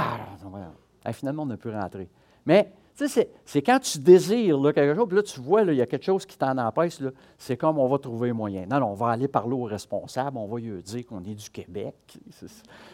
non, 0.45 0.59
non. 0.59 1.13
finalement, 1.13 1.43
on 1.45 1.47
n'a 1.47 1.57
pu 1.57 1.71
rentrer. 1.71 2.09
Mais 2.45 2.71
tu 2.97 3.09
sais, 3.09 3.31
c'est 3.45 3.61
quand 3.61 3.79
tu 3.79 3.99
désires 3.99 4.59
quelque 4.75 4.95
chose, 4.95 5.07
puis 5.07 5.17
là, 5.17 5.23
tu 5.23 5.41
vois, 5.41 5.63
il 5.63 5.75
y 5.75 5.83
a 5.83 5.87
quelque 5.87 6.05
chose 6.05 6.25
qui 6.25 6.39
t'en 6.39 6.57
empêche, 6.57 6.99
c'est 7.37 7.57
comme 7.57 7.79
on 7.79 7.89
va 7.89 7.99
trouver 7.99 8.31
un 8.31 8.33
moyen. 8.33 8.65
Non, 8.65 8.81
non, 8.81 8.87
on 8.93 8.95
va 8.95 9.11
aller 9.11 9.29
parler 9.29 9.53
aux 9.53 9.65
responsables, 9.65 10.39
on 10.39 10.47
va 10.47 10.59
lui 10.59 10.83
dire 10.83 11.07
qu'on 11.07 11.23
est 11.23 11.35
du 11.35 11.51
Québec. 11.51 11.95
Il 12.25 12.49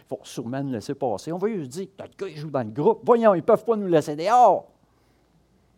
faut 0.08 0.18
sûrement 0.24 0.60
nous 0.60 0.72
laisser 0.72 0.96
passer. 0.96 1.30
On 1.30 1.38
va 1.38 1.46
lui 1.46 1.68
dire 1.68 1.86
le 2.00 2.04
gars, 2.18 2.34
joue 2.34 2.50
dans 2.50 2.64
le 2.64 2.70
groupe. 2.70 3.02
Voyons, 3.04 3.34
ils 3.34 3.38
ne 3.38 3.42
peuvent 3.42 3.64
pas 3.64 3.76
nous 3.76 3.86
laisser 3.86 4.16
dehors. 4.16 4.66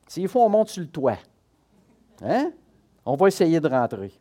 S'il 0.09 0.29
faut, 0.29 0.41
on 0.41 0.49
monte 0.49 0.69
sur 0.71 0.83
le 0.83 0.89
toit. 0.89 1.19
Hein? 2.23 2.51
On 3.05 3.17
va 3.17 3.29
essayer 3.29 3.61
de 3.61 3.69
rentrer. 3.69 4.13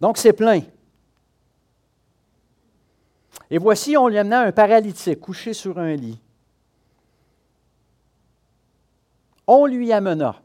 Donc, 0.00 0.16
c'est 0.16 0.32
plein. 0.32 0.60
Et 3.50 3.58
voici, 3.58 3.96
on 3.96 4.06
lui 4.06 4.16
amena 4.16 4.42
un 4.42 4.52
paralytique 4.52 5.18
couché 5.18 5.52
sur 5.54 5.76
un 5.76 5.96
lit. 5.96 6.20
On 9.52 9.66
lui 9.66 9.92
amena. 9.92 10.36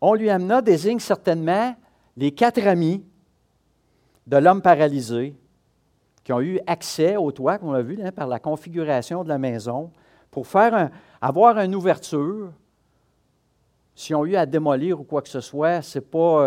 On 0.00 0.14
lui 0.14 0.30
amena 0.30 0.62
désigne 0.62 1.00
certainement 1.00 1.74
les 2.16 2.30
quatre 2.30 2.64
amis 2.64 3.04
de 4.24 4.36
l'homme 4.36 4.62
paralysé 4.62 5.34
qui 6.22 6.32
ont 6.32 6.40
eu 6.40 6.60
accès 6.64 7.16
au 7.16 7.32
toit, 7.32 7.58
qu'on 7.58 7.72
a 7.72 7.82
vu 7.82 7.98
hein, 8.00 8.12
par 8.12 8.28
la 8.28 8.38
configuration 8.38 9.24
de 9.24 9.28
la 9.28 9.38
maison, 9.38 9.90
pour 10.30 10.46
faire 10.46 10.90
avoir 11.20 11.58
une 11.58 11.74
ouverture. 11.74 12.52
S'ils 13.96 14.14
ont 14.14 14.24
eu 14.24 14.36
à 14.36 14.46
démolir 14.46 15.00
ou 15.00 15.04
quoi 15.04 15.22
que 15.22 15.28
ce 15.28 15.40
soit, 15.40 15.82
ce 15.82 15.98
n'est 15.98 16.04
pas 16.04 16.42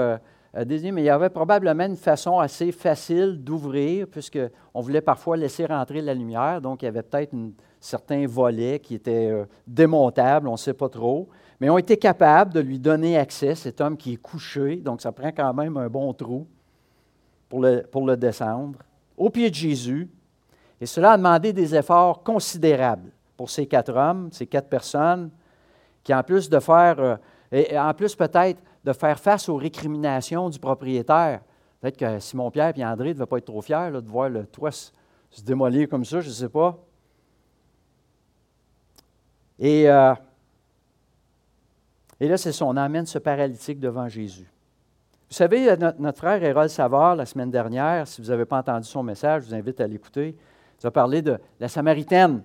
euh, 0.53 0.65
désigné, 0.65 0.93
mais 0.93 1.01
il 1.01 1.05
y 1.05 1.09
avait 1.09 1.29
probablement 1.29 1.85
une 1.85 1.97
façon 1.97 2.39
assez 2.39 2.71
facile 2.71 3.43
d'ouvrir, 3.43 4.07
puisqu'on 4.07 4.79
voulait 4.81 5.01
parfois 5.01 5.35
laisser 5.35 5.65
rentrer 5.65 6.01
la 6.01 6.13
lumière, 6.13 6.61
donc 6.61 6.81
il 6.81 6.85
y 6.85 6.87
avait 6.87 7.03
peut-être 7.03 7.35
certains 7.81 8.25
volets 8.25 8.79
qui 8.79 8.95
étaient 8.95 9.31
euh, 9.31 9.45
démontables, 9.67 10.47
on 10.47 10.53
ne 10.53 10.57
sait 10.57 10.73
pas 10.73 10.87
trop 10.87 11.27
mais 11.59 11.69
ont 11.69 11.77
été 11.77 11.97
capables 11.97 12.53
de 12.53 12.59
lui 12.59 12.79
donner 12.79 13.17
accès, 13.17 13.55
cet 13.55 13.81
homme 13.81 13.97
qui 13.97 14.13
est 14.13 14.17
couché, 14.17 14.77
donc 14.77 15.01
ça 15.01 15.11
prend 15.11 15.31
quand 15.31 15.53
même 15.53 15.75
un 15.77 15.89
bon 15.89 16.13
trou 16.13 16.47
pour 17.49 17.61
le, 17.61 17.83
pour 17.83 18.05
le 18.05 18.15
descendre, 18.15 18.79
au 19.17 19.29
pied 19.29 19.49
de 19.49 19.55
Jésus. 19.55 20.09
Et 20.79 20.85
cela 20.85 21.13
a 21.13 21.17
demandé 21.17 21.51
des 21.51 21.75
efforts 21.75 22.23
considérables 22.23 23.11
pour 23.35 23.49
ces 23.49 23.65
quatre 23.65 23.93
hommes, 23.93 24.29
ces 24.31 24.47
quatre 24.47 24.69
personnes, 24.69 25.29
qui 26.03 26.13
en 26.13 26.23
plus 26.23 26.49
de 26.49 26.59
faire, 26.59 26.99
euh, 26.99 27.15
et 27.51 27.77
en 27.77 27.93
plus 27.93 28.15
peut-être 28.15 28.61
de 28.83 28.93
faire 28.93 29.19
face 29.19 29.49
aux 29.49 29.57
récriminations 29.57 30.49
du 30.49 30.59
propriétaire. 30.59 31.41
Peut-être 31.81 31.97
que 31.97 32.19
Simon-Pierre 32.19 32.73
et 32.77 32.85
André 32.85 33.09
ne 33.09 33.13
devaient 33.13 33.25
pas 33.25 33.37
être 33.37 33.45
trop 33.45 33.61
fiers 33.61 33.91
de 33.91 34.09
voir 34.09 34.29
le 34.29 34.45
toit 34.45 34.71
se, 34.71 34.91
démolir 35.43 35.89
comme 35.89 36.05
ça, 36.05 36.21
je 36.21 36.29
ne 36.29 36.33
sais 36.33 36.49
pas. 36.49 36.77
Et 39.59 39.89
euh, 39.89 40.13
et 42.19 42.27
là, 42.27 42.37
c'est 42.37 42.51
ça, 42.51 42.65
on 42.65 42.75
amène 42.75 43.05
ce 43.05 43.17
paralytique 43.17 43.79
devant 43.79 44.07
Jésus. 44.07 44.51
Vous 45.29 45.35
savez, 45.35 45.77
notre, 45.77 46.17
frère 46.17 46.43
Hérol 46.43 46.69
Savard, 46.69 47.15
la 47.15 47.25
semaine 47.25 47.51
dernière, 47.51 48.07
si 48.07 48.21
vous 48.21 48.29
n'avez 48.29 48.45
pas 48.45 48.57
entendu 48.57 48.87
son 48.87 49.03
message, 49.03 49.43
je 49.43 49.49
vous 49.49 49.53
invite 49.53 49.79
à 49.79 49.87
l'écouter. 49.87 50.35
Il 50.81 50.87
a 50.87 50.91
parlé 50.91 51.21
de 51.21 51.37
la 51.59 51.67
Samaritaine 51.67 52.43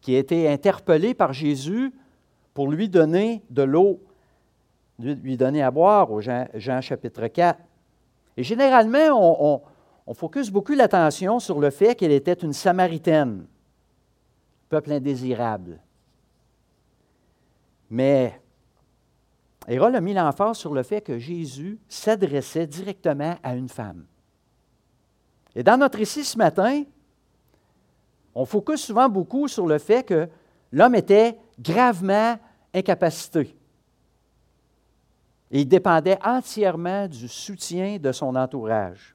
qui 0.00 0.14
a 0.14 0.18
été 0.18 0.48
interpellée 0.48 1.14
par 1.14 1.32
Jésus 1.32 1.92
pour 2.54 2.70
lui 2.70 2.88
donner 2.88 3.42
de 3.50 3.62
l'eau, 3.62 4.00
lui 4.98 5.36
donner 5.36 5.62
à 5.62 5.70
boire 5.70 6.10
au 6.12 6.20
Jean, 6.20 6.80
chapitre 6.80 7.26
4. 7.26 7.58
Et 8.36 8.44
généralement, 8.44 9.08
on, 9.10 9.62
on 10.06 10.14
focus 10.14 10.50
beaucoup 10.50 10.74
l'attention 10.74 11.38
sur 11.40 11.60
le 11.60 11.70
fait 11.70 11.94
qu'elle 11.94 12.12
était 12.12 12.34
une 12.34 12.52
Samaritaine, 12.52 13.46
peuple 14.68 14.92
indésirable. 14.92 15.80
Mais 17.90 18.41
Hérode 19.68 19.94
a 19.94 20.00
mis 20.00 20.14
l'emphase 20.14 20.58
sur 20.58 20.74
le 20.74 20.82
fait 20.82 21.00
que 21.00 21.18
Jésus 21.18 21.78
s'adressait 21.88 22.66
directement 22.66 23.36
à 23.42 23.54
une 23.54 23.68
femme. 23.68 24.04
Et 25.54 25.62
dans 25.62 25.76
notre 25.76 25.98
récit 25.98 26.24
ce 26.24 26.36
matin, 26.36 26.84
on 28.34 28.44
focus 28.44 28.80
souvent 28.80 29.08
beaucoup 29.08 29.48
sur 29.48 29.66
le 29.66 29.78
fait 29.78 30.04
que 30.04 30.28
l'homme 30.72 30.94
était 30.94 31.38
gravement 31.60 32.38
incapacité. 32.74 33.54
Et 35.50 35.60
il 35.60 35.68
dépendait 35.68 36.18
entièrement 36.24 37.06
du 37.06 37.28
soutien 37.28 37.98
de 37.98 38.10
son 38.10 38.34
entourage. 38.34 39.14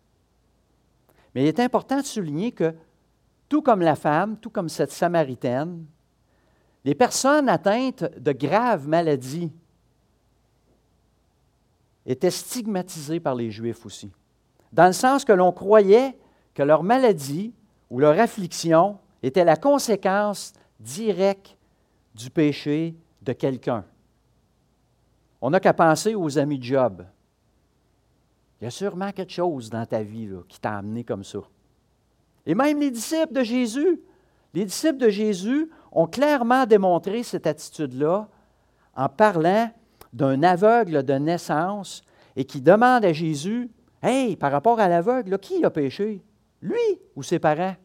Mais 1.34 1.44
il 1.44 1.48
est 1.48 1.60
important 1.60 2.00
de 2.00 2.06
souligner 2.06 2.52
que, 2.52 2.76
tout 3.50 3.64
comme 3.64 3.82
la 3.82 3.96
femme, 3.96 4.38
tout 4.38 4.52
comme 4.52 4.70
cette 4.70 4.92
Samaritaine, 4.92 5.86
les 6.86 6.94
personnes 6.94 7.50
atteintes 7.50 8.04
de 8.20 8.32
graves 8.32 8.88
maladies 8.88 9.52
étaient 12.08 12.32
stigmatisées 12.32 13.20
par 13.20 13.36
les 13.36 13.52
Juifs 13.52 13.86
aussi, 13.86 14.12
dans 14.72 14.88
le 14.88 14.94
sens 14.94 15.26
que 15.26 15.34
l'on 15.34 15.52
croyait 15.52 16.18
que 16.54 16.64
leur 16.64 16.82
maladie 16.82 17.54
ou 17.90 18.00
leur 18.00 18.18
affliction 18.20 18.98
était 19.22 19.44
la 19.44 19.58
conséquence 19.58 20.54
directe 20.80 21.56
du 22.16 22.30
péché 22.30 22.96
de 23.22 23.34
quelqu'un. 23.34 23.86
On 25.42 25.52
n'a 25.52 25.60
qu'à 25.60 25.74
penser 25.74 26.16
aux 26.16 26.40
amis 26.40 26.58
de 26.58 26.64
Job. 26.64 27.06
Il 28.60 28.64
y 28.64 28.68
a 28.68 28.72
sûrement 28.72 29.12
quelque 29.12 29.34
chose 29.34 29.70
dans 29.70 29.86
ta 29.86 30.02
vie 30.02 30.30
qui 30.48 30.60
t'a 30.60 30.78
amené 30.78 31.04
comme 31.04 31.24
ça. 31.24 31.40
Et 32.46 32.56
même 32.56 32.80
les 32.80 32.90
disciples 32.90 33.34
de 33.34 33.44
Jésus, 33.44 34.02
les 34.54 34.66
disciples 34.66 34.98
de 34.98 35.10
Jésus 35.10 35.70
ont 35.92 36.08
clairement 36.08 36.66
démontré 36.66 37.22
cette 37.22 37.46
attitude-là 37.46 38.28
en 38.96 39.10
parlant 39.10 39.70
d'un 40.14 40.44
aveugle 40.44 41.04
de 41.04 41.14
naissance 41.14 42.02
et 42.36 42.46
qui 42.46 42.62
demande 42.62 43.06
à 43.06 43.14
Jésus 43.14 43.70
Hey, 44.02 44.36
par 44.36 44.52
rapport 44.52 44.80
à 44.80 44.88
l'aveugle, 44.88 45.40
qui 45.40 45.64
a 45.66 45.70
péché? 45.70 46.22
Lui 46.62 47.00
ou 47.16 47.24
ses 47.24 47.40
parents 47.40 47.76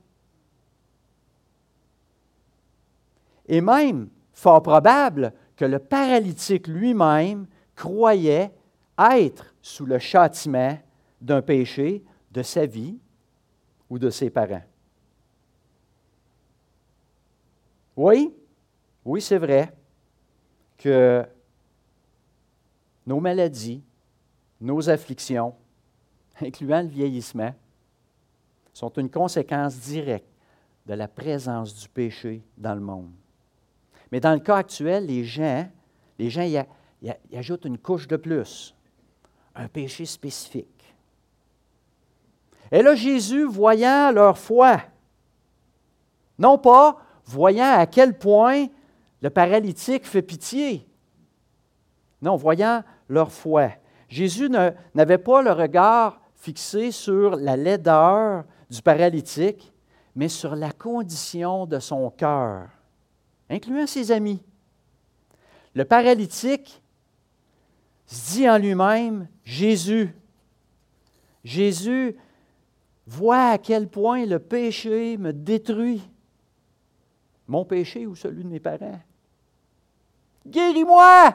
Et 3.49 3.61
même, 3.61 4.09
fort 4.33 4.63
probable, 4.63 5.33
que 5.57 5.65
le 5.65 5.79
paralytique 5.79 6.69
lui-même 6.69 7.47
croyait 7.75 8.53
être 8.99 9.55
sous 9.61 9.87
le 9.87 9.99
châtiment 9.99 10.79
d'un 11.21 11.43
péché 11.43 12.05
de 12.31 12.43
sa 12.43 12.67
vie 12.67 12.99
ou 13.91 13.99
de 13.99 14.11
ses 14.11 14.31
parents. 14.31 14.63
Oui, 17.97 18.33
oui, 19.05 19.21
c'est 19.21 19.39
vrai 19.39 19.73
que 20.79 21.25
nos 23.07 23.21
maladies, 23.21 23.83
nos 24.61 24.89
afflictions, 24.89 25.55
incluant 26.41 26.83
le 26.83 26.89
vieillissement, 26.89 27.55
sont 28.73 28.91
une 28.91 29.11
conséquence 29.11 29.77
directe 29.77 30.27
de 30.87 30.95
la 30.95 31.09
présence 31.09 31.75
du 31.75 31.89
péché 31.89 32.43
dans 32.57 32.75
le 32.75 32.81
monde. 32.81 33.11
Mais 34.11 34.21
dans 34.21 34.35
le 34.35 34.41
cas 34.41 34.57
actuel, 34.57 35.07
les 35.07 35.25
gens, 35.25 35.69
les 36.19 36.31
gens 36.31 36.43
y, 36.43 37.37
ajoutent 37.37 37.65
une 37.65 37.79
couche 37.79 38.09
de 38.09 38.17
plus, 38.17 38.75
un 39.55 39.69
péché 39.69 40.05
spécifique. 40.05 40.95
Et 42.71 42.83
là, 42.83 42.95
Jésus, 42.95 43.45
voyant 43.45 44.11
leur 44.13 44.39
foi, 44.39 44.81
non 46.39 46.59
pas 46.59 46.99
voyant 47.27 47.73
à 47.79 47.87
quel 47.87 48.19
point 48.19 48.67
le 49.21 49.31
paralytique 49.31 50.07
fait 50.07 50.23
pitié, 50.23 50.87
non, 52.23 52.37
voyant 52.37 52.83
leur 53.09 53.31
foi. 53.31 53.71
Jésus 54.09 54.49
n'avait 54.95 55.19
pas 55.19 55.43
le 55.43 55.53
regard 55.53 56.21
fixé 56.37 56.91
sur 56.91 57.37
la 57.37 57.57
laideur 57.57 58.45
du 58.71 58.81
paralytique, 58.81 59.73
mais 60.15 60.29
sur 60.29 60.57
la 60.57 60.73
condition 60.73 61.67
de 61.67 61.79
son 61.79 62.11
cœur 62.11 62.69
incluant 63.53 63.87
ses 63.87 64.11
amis. 64.11 64.43
Le 65.75 65.85
paralytique 65.85 66.83
dit 68.09 68.49
en 68.49 68.59
lui-même, 68.59 69.29
Jésus, 69.45 70.15
Jésus 71.45 72.17
voit 73.07 73.51
à 73.51 73.59
quel 73.59 73.89
point 73.89 74.27
le 74.27 74.39
péché 74.39 75.17
me 75.17 75.33
détruit. 75.33 76.03
Mon 77.47 77.65
péché 77.65 78.07
ou 78.07 78.15
celui 78.15 78.45
de 78.45 78.49
mes 78.49 78.61
parents? 78.61 79.01
Guéris-moi! 80.47 81.35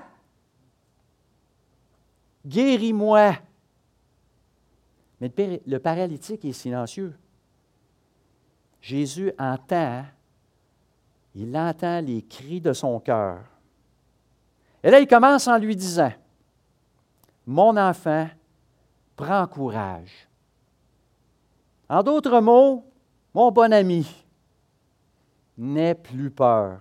Guéris-moi! 2.47 3.33
Mais 5.19 5.31
le 5.65 5.77
paralytique 5.79 6.45
est 6.45 6.53
silencieux. 6.53 7.13
Jésus 8.81 9.31
entend 9.37 10.05
il 11.39 11.55
entend 11.55 12.01
les 12.01 12.23
cris 12.23 12.59
de 12.59 12.73
son 12.73 12.99
cœur. 12.99 13.41
Et 14.83 14.89
là, 14.89 14.99
il 14.99 15.07
commence 15.07 15.47
en 15.47 15.59
lui 15.59 15.75
disant, 15.75 16.11
Mon 17.45 17.77
enfant, 17.77 18.27
prends 19.15 19.45
courage. 19.45 20.27
En 21.87 22.01
d'autres 22.01 22.39
mots, 22.39 22.83
mon 23.35 23.51
bon 23.51 23.71
ami, 23.71 24.25
n'aie 25.59 25.93
plus 25.93 26.31
peur. 26.31 26.79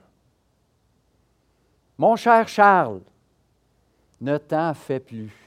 Mon 1.99 2.17
cher 2.17 2.49
Charles, 2.49 3.03
ne 4.23 4.39
t'en 4.39 4.73
fais 4.73 5.01
plus. 5.01 5.46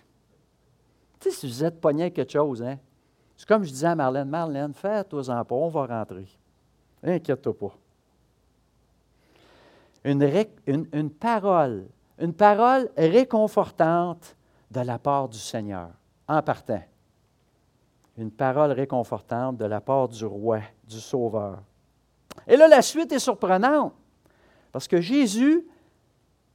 Tu 1.20 1.30
sais, 1.30 1.32
si 1.32 1.48
vous 1.48 1.64
êtes 1.64 1.80
pogné 1.80 2.12
quelque 2.12 2.32
chose, 2.32 2.62
hein? 2.64 2.78
C'est 3.36 3.48
comme 3.48 3.64
je 3.64 3.70
disais 3.70 3.88
à 3.88 3.96
Marlène, 3.96 4.28
Marlène, 4.28 4.74
fais-toi-en 4.74 5.46
pas, 5.46 5.56
on 5.56 5.70
va 5.70 5.86
rentrer. 5.86 6.28
Inquiète-toi 7.04 7.58
pas 7.58 7.74
une, 10.04 11.10
parole, 11.10 11.88
une 12.20 12.34
parole 12.34 12.90
réconfortante 12.98 14.36
de 14.72 14.82
la 14.82 15.00
part 15.00 15.28
du 15.28 15.38
Seigneur, 15.38 15.90
en 16.28 16.42
partant. 16.42 16.84
Une 18.18 18.32
parole 18.32 18.72
réconfortante 18.72 19.58
de 19.58 19.66
la 19.66 19.82
part 19.82 20.08
du 20.08 20.26
roi, 20.26 20.60
du 20.88 21.00
Sauveur. 21.00 21.60
Et 22.48 22.58
là, 22.58 22.68
la 22.68 22.82
suite 22.82 23.12
est 23.12 23.20
surprenante, 23.20 23.94
parce 24.72 24.88
que 24.88 25.00
Jésus 25.00 25.66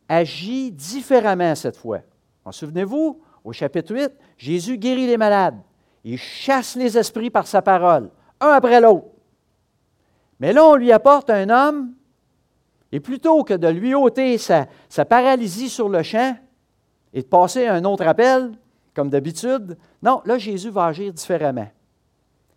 agit 0.09 0.71
différemment 0.71 1.55
cette 1.55 1.77
fois. 1.77 2.01
En 2.45 2.53
souvenez-vous, 2.53 3.21
au 3.45 3.53
chapitre 3.53 3.95
8, 3.95 4.11
Jésus 4.39 4.79
guérit 4.79 5.07
les 5.07 5.19
malades. 5.19 5.61
Il 6.03 6.19
chasse 6.19 6.75
les 6.77 6.99
esprits 6.99 7.31
par 7.31 7.47
sa 7.47 7.63
parole, 7.63 8.11
un 8.41 8.49
après 8.49 8.81
l'autre. 8.81 9.07
Mais 10.41 10.53
là, 10.53 10.65
on 10.65 10.75
lui 10.75 10.91
apporte 10.91 11.31
un 11.31 11.49
homme 11.49 11.95
et 12.91 13.01
plutôt 13.01 13.45
que 13.45 13.55
de 13.55 13.69
lui 13.69 13.95
ôter 13.95 14.39
sa, 14.39 14.67
paralysie 15.09 15.69
sur 15.69 15.89
le 15.89 16.03
champ 16.03 16.37
et 17.13 17.23
de 17.23 17.27
passer 17.27 17.67
un 17.67 17.85
autre 17.85 18.07
appel, 18.07 18.53
comme 18.95 19.11
d'habitude, 19.11 19.77
non, 20.03 20.23
là, 20.25 20.39
Jésus 20.39 20.71
va 20.71 20.87
agir 20.87 21.13
différemment. 21.13 21.69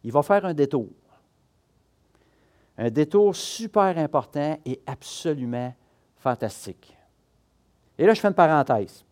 Il 0.04 0.12
va 0.12 0.22
faire 0.22 0.46
un 0.46 0.54
détour. 0.54 0.90
Un 2.78 2.92
détour 2.92 3.36
super 3.36 3.98
important 3.98 4.60
et 4.64 4.80
absolument 4.86 5.74
fantastique. 6.18 6.96
Et 7.98 8.06
là, 8.06 8.14
je 8.14 8.20
fais 8.20 8.28
une 8.28 8.34
parenthèse. 8.36 9.07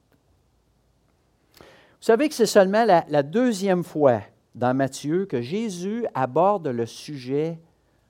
Vous 2.06 2.12
savez 2.12 2.30
que 2.30 2.36
c'est 2.36 2.46
seulement 2.46 2.86
la, 2.86 3.24
deuxième 3.24 3.84
fois 3.84 4.22
dans 4.54 4.76
Matthieu 4.76 5.26
que 5.26 5.42
Jésus 5.42 6.06
aborde 6.14 6.68
le 6.68 6.86
sujet 6.86 7.58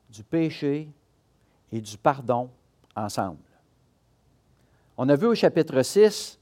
du 0.10 0.21
péché 0.21 0.89
et 1.71 1.79
du 1.79 1.97
pardon 1.97 2.49
ensemble. 2.93 3.38
On 4.97 5.08
a 5.08 5.15
vu 5.15 5.27
au 5.27 5.34
chapitre 5.34 5.81
6, 5.81 6.38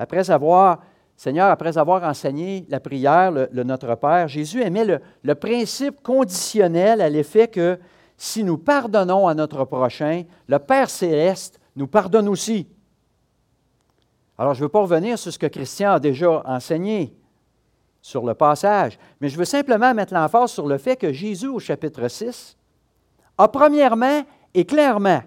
après 0.00 0.32
avoir, 0.32 0.82
Seigneur, 1.16 1.48
après 1.48 1.78
avoir 1.78 2.02
enseigné 2.02 2.66
la 2.68 2.80
prière, 2.80 3.30
le, 3.30 3.62
Notre 3.62 3.94
Père, 3.94 4.26
Jésus 4.26 4.60
le, 4.64 4.98
le 5.22 5.34
principe 5.36 6.02
conditionnel 6.02 7.00
à 7.02 7.08
l'effet 7.08 7.46
que 7.46 7.78
si 8.16 8.42
nous 8.42 8.58
pardonnons 8.58 9.28
à 9.28 9.34
notre 9.34 9.64
prochain, 9.64 10.24
le 10.48 10.58
Père 10.58 10.90
céleste 10.90 11.60
nous 11.76 11.86
pardonne 11.86 12.28
aussi. 12.28 12.66
Alors, 14.40 14.54
je 14.54 14.60
ne 14.60 14.64
veux 14.64 14.70
pas 14.70 14.80
revenir 14.80 15.18
sur 15.18 15.30
ce 15.30 15.38
que 15.38 15.48
Christian 15.48 15.92
a 15.92 16.00
déjà 16.00 16.42
enseigné 16.46 17.14
sur 18.00 18.24
le 18.24 18.32
passage, 18.32 18.98
mais 19.20 19.28
je 19.28 19.36
veux 19.36 19.44
simplement 19.44 19.92
mettre 19.92 20.14
l'emphase 20.14 20.50
sur 20.50 20.66
le 20.66 20.78
fait 20.78 20.96
que 20.96 21.12
Jésus, 21.12 21.48
au 21.48 21.58
chapitre 21.58 22.08
6, 22.08 22.56
a 23.36 23.48
premièrement 23.48 24.24
et 24.54 24.64
clairement 24.64 25.22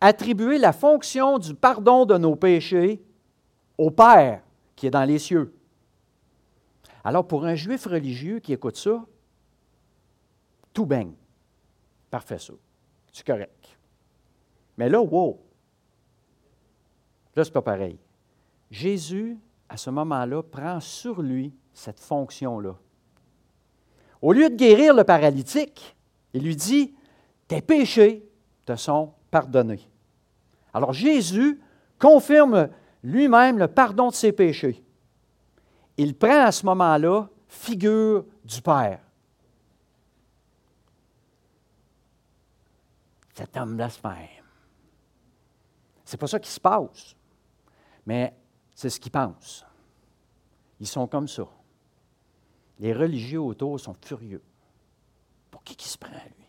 attribuer 0.00 0.56
la 0.56 0.72
fonction 0.72 1.36
du 1.36 1.54
pardon 1.54 2.06
de 2.06 2.16
nos 2.16 2.34
péchés 2.34 3.04
au 3.76 3.90
Père 3.90 4.40
qui 4.76 4.86
est 4.86 4.90
dans 4.90 5.04
les 5.04 5.18
cieux. 5.18 5.54
Alors 7.04 7.28
pour 7.28 7.44
un 7.44 7.54
juif 7.54 7.84
religieux 7.84 8.38
qui 8.38 8.54
écoute 8.54 8.78
ça, 8.78 9.04
tout 10.72 10.86
baigne. 10.86 11.12
Parfait 12.10 12.38
ça. 12.38 12.54
C'est 13.12 13.26
correct. 13.26 13.76
Mais 14.78 14.88
là, 14.88 15.02
wow! 15.02 15.38
Là, 17.36 17.44
c'est 17.44 17.52
pas 17.52 17.60
pareil. 17.60 17.98
Jésus, 18.72 19.38
à 19.68 19.76
ce 19.76 19.90
moment-là, 19.90 20.42
prend 20.42 20.80
sur 20.80 21.20
lui 21.20 21.54
cette 21.74 22.00
fonction-là. 22.00 22.74
Au 24.22 24.32
lieu 24.32 24.48
de 24.48 24.56
guérir 24.56 24.94
le 24.94 25.04
paralytique, 25.04 25.94
il 26.32 26.42
lui 26.42 26.56
dit, 26.56 26.94
tes 27.46 27.60
péchés 27.60 28.26
te 28.64 28.74
sont 28.74 29.12
pardonnés. 29.30 29.86
Alors 30.72 30.94
Jésus 30.94 31.60
confirme 31.98 32.70
lui-même 33.02 33.58
le 33.58 33.68
pardon 33.68 34.08
de 34.08 34.14
ses 34.14 34.32
péchés. 34.32 34.82
Il 35.98 36.16
prend 36.16 36.46
à 36.46 36.52
ce 36.52 36.64
moment-là 36.64 37.28
figure 37.48 38.24
du 38.42 38.62
Père. 38.62 39.00
Cet 43.34 43.54
homme 43.54 43.76
blasphème. 43.76 44.14
C'est 46.06 46.16
pas 46.16 46.26
ça 46.26 46.38
qui 46.38 46.50
se 46.50 46.60
passe, 46.60 47.14
mais 48.06 48.34
c'est 48.74 48.90
ce 48.90 49.00
qu'ils 49.00 49.12
pensent. 49.12 49.64
Ils 50.80 50.86
sont 50.86 51.06
comme 51.06 51.28
ça. 51.28 51.46
Les 52.78 52.92
religieux 52.92 53.40
autour 53.40 53.78
sont 53.78 53.94
furieux. 54.02 54.42
Pour 55.50 55.62
qui 55.62 55.76
qui 55.76 55.88
se 55.88 55.98
prend 55.98 56.10
à 56.10 56.24
lui? 56.24 56.46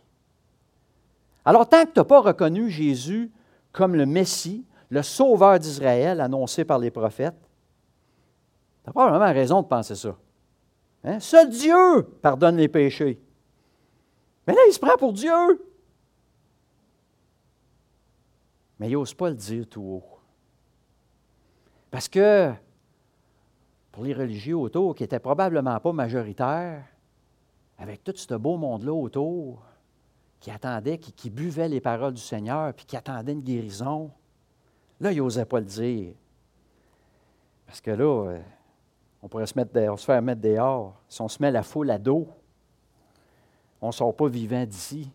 Alors, 1.45 1.67
tant 1.67 1.85
que 1.85 1.91
tu 1.91 1.99
n'as 1.99 2.05
pas 2.05 2.21
reconnu 2.21 2.69
Jésus 2.69 3.31
comme 3.71 3.95
le 3.95 4.05
Messie, 4.05 4.65
le 4.89 5.03
Sauveur 5.03 5.59
d'Israël 5.59 6.21
annoncé 6.21 6.63
par 6.63 6.79
les 6.79 6.91
prophètes, 6.91 7.35
tu 8.85 8.91
pas 8.91 9.09
vraiment 9.09 9.33
raison 9.33 9.61
de 9.61 9.67
penser 9.67 9.95
ça. 9.95 10.17
Hein? 11.03 11.19
Seul 11.19 11.49
Dieu 11.49 12.03
pardonne 12.21 12.57
les 12.57 12.67
péchés. 12.67 13.21
Mais 14.45 14.53
là, 14.53 14.61
il 14.67 14.73
se 14.73 14.79
prend 14.79 14.97
pour 14.97 15.13
Dieu. 15.13 15.31
Mais 18.79 18.89
il 18.89 18.93
n'ose 18.93 19.13
pas 19.13 19.29
le 19.29 19.35
dire 19.35 19.67
tout 19.67 19.81
haut. 19.81 20.12
Parce 21.93 22.09
que 22.09 22.51
pour 23.91 24.03
les 24.03 24.15
religieux 24.15 24.57
autour, 24.57 24.95
qui 24.95 25.03
n'étaient 25.03 25.19
probablement 25.19 25.79
pas 25.79 25.93
majoritaires, 25.93 26.83
avec 27.77 28.03
tout 28.03 28.13
ce 28.15 28.33
beau 28.33 28.57
monde-là 28.57 28.91
autour, 28.91 29.61
qui 30.39 30.49
attendait, 30.49 30.97
qui, 30.97 31.29
buvait 31.29 31.69
les 31.69 31.79
paroles 31.79 32.15
du 32.15 32.21
Seigneur, 32.21 32.73
puis 32.73 32.87
qui 32.87 32.97
attendait 32.97 33.33
une 33.33 33.43
guérison, 33.43 34.09
là, 34.99 35.11
il 35.11 35.19
n'osait 35.19 35.45
pas 35.45 35.59
le 35.59 35.67
dire. 35.67 36.15
Parce 37.67 37.79
que 37.79 37.91
là, 37.91 38.25
euh, 38.25 38.41
on 39.21 39.27
pourrait 39.27 39.45
se, 39.45 39.53
se 39.53 40.03
faire 40.03 40.21
mettre 40.23 40.41
dehors. 40.41 40.99
Si 41.07 41.21
on 41.21 41.27
se 41.27 41.39
met 41.39 41.51
la 41.51 41.61
foule 41.61 41.91
à 41.91 41.99
dos, 41.99 42.27
on 43.79 43.87
ne 43.87 43.91
sort 43.91 44.15
pas 44.15 44.29
vivant 44.29 44.65
d'ici. 44.65 45.11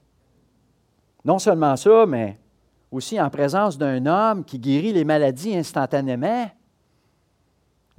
Non 1.24 1.40
seulement 1.40 1.74
ça, 1.74 2.06
mais 2.06 2.38
aussi 2.92 3.20
en 3.20 3.30
présence 3.30 3.76
d'un 3.76 4.06
homme 4.06 4.44
qui 4.44 4.60
guérit 4.60 4.92
les 4.92 5.04
maladies 5.04 5.56
instantanément, 5.56 6.48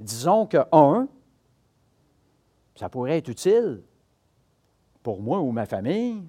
disons 0.00 0.46
que, 0.46 0.58
un, 0.72 1.06
ça 2.74 2.88
pourrait 2.88 3.18
être 3.18 3.28
utile 3.28 3.82
pour 5.02 5.20
moi 5.20 5.40
ou 5.40 5.52
ma 5.52 5.66
famille. 5.66 6.22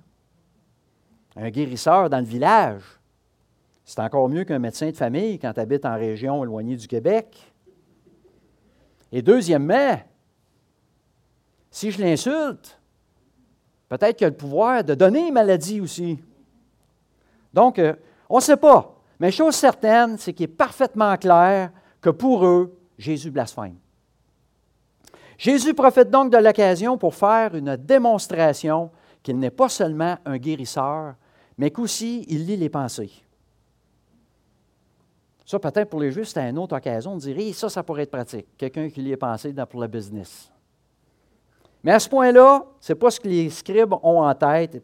Un 1.37 1.49
guérisseur 1.49 2.09
dans 2.09 2.19
le 2.19 2.25
village, 2.25 2.83
c'est 3.85 4.01
encore 4.01 4.27
mieux 4.27 4.43
qu'un 4.43 4.59
médecin 4.59 4.91
de 4.91 4.97
famille 4.97 5.39
quand 5.39 5.53
tu 5.53 5.59
habites 5.61 5.85
en 5.85 5.95
région 5.95 6.43
éloignée 6.43 6.75
du 6.75 6.87
Québec. 6.87 7.53
Et 9.13 9.21
deuxièmement, 9.21 9.97
si 11.69 11.91
je 11.91 12.01
l'insulte, 12.01 12.79
peut-être 13.87 14.17
qu'il 14.17 14.27
a 14.27 14.29
le 14.29 14.35
pouvoir 14.35 14.83
de 14.83 14.93
donner 14.93 15.27
une 15.27 15.33
maladie 15.33 15.79
aussi. 15.79 16.19
Donc, 17.53 17.79
euh, 17.79 17.93
on 18.29 18.37
ne 18.37 18.41
sait 18.41 18.57
pas. 18.57 18.93
Mais 19.19 19.31
chose 19.31 19.55
certaine, 19.55 20.17
c'est 20.17 20.33
qu'il 20.33 20.45
est 20.45 20.47
parfaitement 20.47 21.15
clair 21.15 21.71
que 22.01 22.09
pour 22.09 22.45
eux, 22.45 22.77
Jésus 22.97 23.31
blasphème. 23.31 23.77
Jésus 25.37 25.73
profite 25.73 26.09
donc 26.09 26.31
de 26.31 26.37
l'occasion 26.37 26.97
pour 26.97 27.15
faire 27.15 27.55
une 27.55 27.75
démonstration 27.75 28.91
qu'il 29.23 29.39
n'est 29.39 29.49
pas 29.49 29.69
seulement 29.69 30.17
un 30.25 30.37
guérisseur, 30.37 31.15
mais 31.57 31.71
qu'aussi 31.71 32.25
il 32.27 32.45
lit 32.45 32.57
les 32.57 32.69
pensées. 32.69 33.11
Ça, 35.45 35.59
peut-être 35.59 35.89
pour 35.89 35.99
les 35.99 36.11
Juifs, 36.11 36.29
c'est 36.29 36.47
une 36.47 36.59
autre 36.59 36.77
occasion 36.77 37.15
de 37.15 37.21
dire 37.21 37.55
ça, 37.55 37.69
ça 37.69 37.83
pourrait 37.83 38.03
être 38.03 38.11
pratique. 38.11 38.47
Quelqu'un 38.57 38.89
qui 38.89 39.01
lit 39.01 39.09
les 39.09 39.17
pensées 39.17 39.53
pour 39.69 39.81
le 39.81 39.87
business. 39.87 40.51
Mais 41.83 41.91
à 41.91 41.99
ce 41.99 42.07
point-là, 42.07 42.63
ce 42.79 42.93
n'est 42.93 42.99
pas 42.99 43.09
ce 43.09 43.19
que 43.19 43.27
les 43.27 43.49
scribes 43.49 43.93
ont 44.03 44.23
en 44.23 44.35
tête 44.35 44.81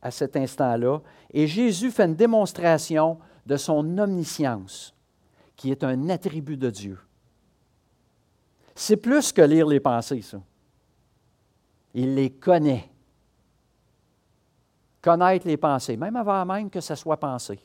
à 0.00 0.10
cet 0.10 0.36
instant-là. 0.36 1.00
Et 1.32 1.46
Jésus 1.46 1.90
fait 1.90 2.04
une 2.04 2.14
démonstration 2.14 3.18
de 3.44 3.56
son 3.56 3.98
omniscience 3.98 4.94
qui 5.60 5.70
est 5.70 5.84
un 5.84 6.08
attribut 6.08 6.56
de 6.56 6.70
Dieu. 6.70 6.98
C'est 8.74 8.96
plus 8.96 9.30
que 9.30 9.42
lire 9.42 9.66
les 9.66 9.78
pensées, 9.78 10.22
ça. 10.22 10.40
Il 11.92 12.14
les 12.14 12.30
connaît. 12.30 12.88
Connaître 15.02 15.46
les 15.46 15.58
pensées, 15.58 15.98
même 15.98 16.16
avant 16.16 16.46
même 16.46 16.70
que 16.70 16.80
ça 16.80 16.96
soit 16.96 17.18
pensé. 17.18 17.60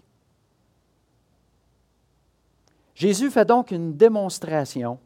Jésus 2.94 3.32
fait 3.32 3.46
donc 3.46 3.72
une 3.72 3.96
démonstration 3.96 5.00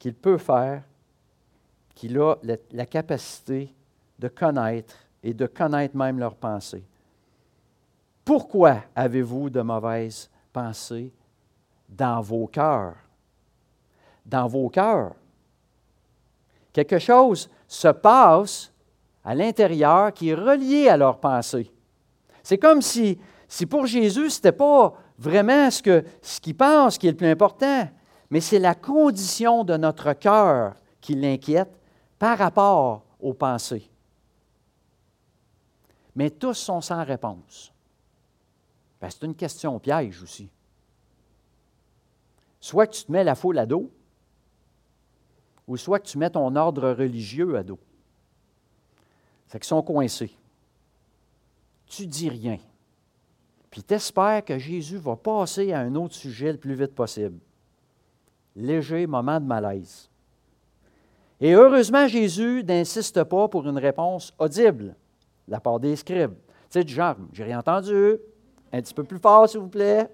qu'il 0.00 0.14
peut 0.14 0.38
faire, 0.38 0.82
qu'il 1.94 2.18
a 2.18 2.34
la 2.72 2.86
capacité 2.86 3.72
de 4.18 4.26
connaître 4.26 4.96
et 5.22 5.34
de 5.34 5.46
connaître 5.46 5.96
même 5.96 6.18
leurs 6.18 6.34
pensées. 6.34 6.82
Pourquoi 8.24 8.82
avez-vous 8.96 9.50
de 9.50 9.60
mauvaises 9.60 10.28
pensées 10.54 11.12
dans 11.88 12.22
vos 12.22 12.46
cœurs. 12.46 12.94
Dans 14.24 14.46
vos 14.46 14.70
cœurs. 14.70 15.14
Quelque 16.72 16.98
chose 16.98 17.50
se 17.68 17.88
passe 17.88 18.72
à 19.22 19.34
l'intérieur 19.34 20.12
qui 20.14 20.30
est 20.30 20.34
relié 20.34 20.88
à 20.88 20.96
leurs 20.96 21.18
pensées. 21.18 21.70
C'est 22.42 22.58
comme 22.58 22.80
si, 22.80 23.18
si 23.48 23.66
pour 23.66 23.86
Jésus, 23.86 24.30
ce 24.30 24.38
n'était 24.38 24.52
pas 24.52 24.94
vraiment 25.18 25.70
ce 25.70 25.82
qu'il 25.82 26.04
ce 26.22 26.52
pense 26.52 26.98
qui 26.98 27.08
est 27.08 27.10
le 27.10 27.16
plus 27.16 27.28
important, 27.28 27.88
mais 28.30 28.40
c'est 28.40 28.58
la 28.58 28.74
condition 28.74 29.64
de 29.64 29.76
notre 29.76 30.12
cœur 30.14 30.74
qui 31.00 31.14
l'inquiète 31.14 31.78
par 32.18 32.38
rapport 32.38 33.02
aux 33.20 33.34
pensées. 33.34 33.90
Mais 36.16 36.30
tous 36.30 36.54
sont 36.54 36.80
sans 36.80 37.04
réponse. 37.04 37.73
Ben, 39.00 39.10
c'est 39.10 39.24
une 39.24 39.34
question 39.34 39.78
piège 39.78 40.22
aussi. 40.22 40.48
Soit 42.60 42.86
que 42.86 42.94
tu 42.94 43.04
te 43.04 43.12
mets 43.12 43.24
la 43.24 43.34
foule 43.34 43.58
à 43.58 43.66
dos, 43.66 43.90
ou 45.66 45.76
soit 45.76 46.00
que 46.00 46.06
tu 46.06 46.18
mets 46.18 46.30
ton 46.30 46.54
ordre 46.56 46.90
religieux 46.90 47.56
à 47.56 47.62
dos. 47.62 47.78
C'est 49.46 49.58
qu'ils 49.58 49.68
sont 49.68 49.82
coincés. 49.82 50.32
Tu 51.86 52.06
dis 52.06 52.28
rien. 52.28 52.58
Puis 53.70 53.82
tu 53.82 53.94
espères 53.94 54.44
que 54.44 54.58
Jésus 54.58 54.98
va 54.98 55.16
passer 55.16 55.72
à 55.72 55.80
un 55.80 55.94
autre 55.94 56.14
sujet 56.14 56.52
le 56.52 56.58
plus 56.58 56.74
vite 56.74 56.94
possible. 56.94 57.38
Léger 58.56 59.06
moment 59.06 59.40
de 59.40 59.46
malaise. 59.46 60.08
Et 61.40 61.52
heureusement, 61.52 62.06
Jésus 62.06 62.62
n'insiste 62.64 63.24
pas 63.24 63.48
pour 63.48 63.68
une 63.68 63.78
réponse 63.78 64.32
audible 64.38 64.94
de 65.48 65.52
la 65.52 65.60
part 65.60 65.80
des 65.80 65.96
scribes. 65.96 66.34
Tu 66.34 66.54
sais, 66.70 66.84
du 66.84 66.94
genre, 66.94 67.16
j'ai 67.32 67.44
rien 67.44 67.58
entendu, 67.58 68.16
un 68.74 68.82
petit 68.82 68.94
peu 68.94 69.04
plus 69.04 69.18
fort, 69.18 69.48
s'il 69.48 69.60
vous 69.60 69.68
plaît. 69.68 70.08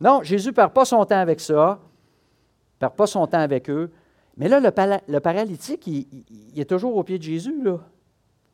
Non, 0.00 0.22
Jésus 0.22 0.48
ne 0.48 0.54
perd 0.54 0.72
pas 0.72 0.86
son 0.86 1.04
temps 1.04 1.18
avec 1.18 1.40
ça, 1.40 1.78
ne 1.78 2.78
perd 2.78 2.94
pas 2.94 3.06
son 3.06 3.26
temps 3.26 3.40
avec 3.40 3.68
eux. 3.68 3.90
Mais 4.36 4.48
là, 4.48 4.58
le, 4.60 5.18
paralytique, 5.20 5.86
il, 5.86 6.24
est 6.58 6.64
toujours 6.64 6.96
au 6.96 7.04
pied 7.04 7.18
de 7.18 7.22
Jésus, 7.22 7.62
là. 7.62 7.78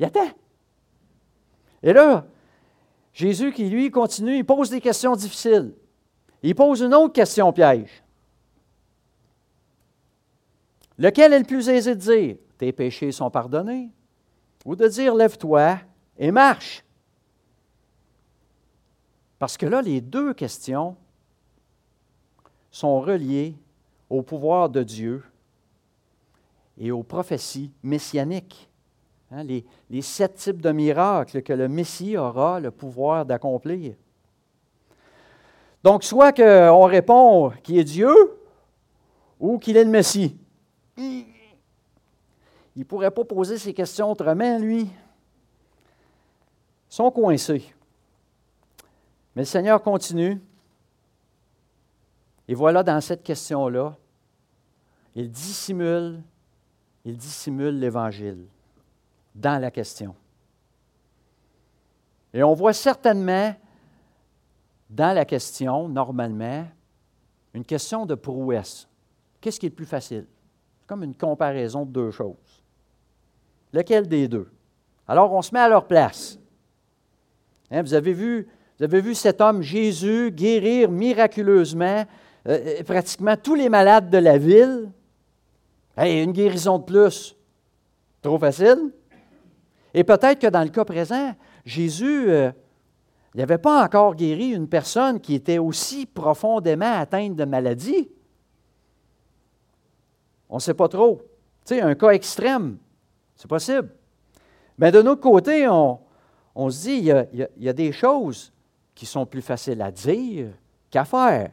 Il 0.00 0.06
attend. 0.06 0.28
Et 1.82 1.92
là, 1.92 2.26
Jésus 3.12 3.52
qui, 3.52 3.68
lui, 3.68 3.90
continue, 3.90 4.36
il 4.36 4.44
pose 4.44 4.68
des 4.68 4.80
questions 4.80 5.14
difficiles. 5.14 5.72
Il 6.42 6.54
pose 6.54 6.80
une 6.80 6.94
autre 6.94 7.12
question 7.12 7.52
piège. 7.52 8.02
Lequel 10.98 11.32
est 11.32 11.38
le 11.38 11.44
plus 11.44 11.68
aisé 11.68 11.94
de 11.94 12.00
dire 12.00 12.36
Tes 12.58 12.72
péchés 12.72 13.12
sont 13.12 13.30
pardonnés 13.30 13.90
ou 14.64 14.74
de 14.74 14.88
dire 14.88 15.14
Lève-toi 15.14 15.78
et 16.18 16.30
marche? 16.30 16.85
Parce 19.38 19.56
que 19.56 19.66
là, 19.66 19.82
les 19.82 20.00
deux 20.00 20.32
questions 20.34 20.96
sont 22.70 23.00
reliées 23.00 23.54
au 24.08 24.22
pouvoir 24.22 24.68
de 24.68 24.82
Dieu 24.82 25.24
et 26.78 26.90
aux 26.90 27.02
prophéties 27.02 27.72
messianiques. 27.82 28.68
Hein, 29.30 29.42
les, 29.42 30.02
sept 30.02 30.36
types 30.36 30.62
de 30.62 30.70
miracles 30.70 31.42
que 31.42 31.52
le 31.52 31.68
Messie 31.68 32.16
aura 32.16 32.60
le 32.60 32.70
pouvoir 32.70 33.26
d'accomplir. 33.26 33.94
Donc, 35.82 36.04
soit 36.04 36.32
qu'on 36.32 36.84
répond 36.84 37.50
qu'il 37.62 37.78
est 37.78 37.84
Dieu 37.84 38.12
ou 39.40 39.58
qu'il 39.58 39.76
est 39.76 39.84
le 39.84 39.90
Messie. 39.90 40.36
Il 40.96 41.24
ne 42.76 42.84
pourrait 42.84 43.10
pas 43.10 43.24
poser 43.24 43.58
ces 43.58 43.74
questions 43.74 44.12
autrement, 44.12 44.58
lui. 44.58 44.82
Ils 44.82 44.90
sont 46.88 47.10
coincés. 47.10 47.74
Mais 49.36 49.42
le 49.42 49.46
Seigneur 49.46 49.80
continue. 49.80 50.40
Et 52.48 52.54
voilà 52.54 52.82
dans 52.82 53.00
cette 53.00 53.22
question-là, 53.22 53.96
il 55.14 55.30
dissimule 55.30 56.22
il 57.06 57.16
dissimule 57.16 57.78
l'Évangile 57.78 58.46
dans 59.32 59.62
la 59.62 59.70
question. 59.70 60.16
Et 62.34 62.42
on 62.42 62.52
voit 62.52 62.72
certainement 62.72 63.54
dans 64.90 65.14
la 65.14 65.24
question, 65.24 65.88
normalement, 65.88 66.66
une 67.54 67.64
question 67.64 68.06
de 68.06 68.16
prouesse. 68.16 68.88
Qu'est-ce 69.40 69.60
qui 69.60 69.66
est 69.66 69.68
le 69.68 69.74
plus 69.76 69.86
facile? 69.86 70.26
C'est 70.80 70.86
comme 70.88 71.04
une 71.04 71.14
comparaison 71.14 71.86
de 71.86 71.92
deux 71.92 72.10
choses. 72.10 72.64
Lequel 73.72 74.08
des 74.08 74.26
deux? 74.26 74.50
Alors, 75.06 75.32
on 75.32 75.42
se 75.42 75.54
met 75.54 75.60
à 75.60 75.68
leur 75.68 75.86
place. 75.86 76.40
Hein, 77.70 77.82
vous, 77.82 77.94
avez 77.94 78.12
vu, 78.12 78.48
vous 78.78 78.84
avez 78.84 79.00
vu 79.00 79.14
cet 79.14 79.40
homme 79.40 79.62
Jésus 79.62 80.30
guérir 80.30 80.90
miraculeusement 80.90 82.04
euh, 82.46 82.78
euh, 82.80 82.82
pratiquement 82.84 83.36
tous 83.36 83.54
les 83.54 83.68
malades 83.68 84.10
de 84.10 84.18
la 84.18 84.38
ville? 84.38 84.90
une 85.98 86.32
guérison 86.32 86.78
de 86.78 86.84
plus. 86.84 87.34
Trop 88.20 88.38
facile? 88.38 88.92
Et 89.94 90.04
peut-être 90.04 90.38
que 90.38 90.46
dans 90.48 90.62
le 90.62 90.68
cas 90.68 90.84
présent, 90.84 91.34
Jésus 91.64 92.30
euh, 92.30 92.50
n'avait 93.34 93.56
pas 93.56 93.82
encore 93.82 94.14
guéri 94.14 94.50
une 94.50 94.68
personne 94.68 95.20
qui 95.20 95.34
était 95.34 95.56
aussi 95.56 96.04
profondément 96.04 97.00
atteinte 97.00 97.34
de 97.34 97.44
maladie. 97.46 98.10
On 100.50 100.56
ne 100.56 100.60
sait 100.60 100.74
pas 100.74 100.88
trop. 100.88 101.22
Tu 101.64 101.80
un 101.80 101.94
cas 101.94 102.10
extrême, 102.10 102.76
c'est 103.34 103.48
possible. 103.48 103.88
Mais 104.78 104.92
de 104.92 105.00
notre 105.00 105.22
côté, 105.22 105.66
on, 105.66 105.98
se 106.70 106.82
dit, 106.82 107.10
il 107.32 107.48
y, 107.56 107.68
a, 107.68 107.72
des 107.72 107.90
choses 107.90 108.52
qui 108.96 109.06
sont 109.06 109.26
plus 109.26 109.42
faciles 109.42 109.80
à 109.80 109.92
dire 109.92 110.48
qu'à 110.90 111.04
faire. 111.04 111.52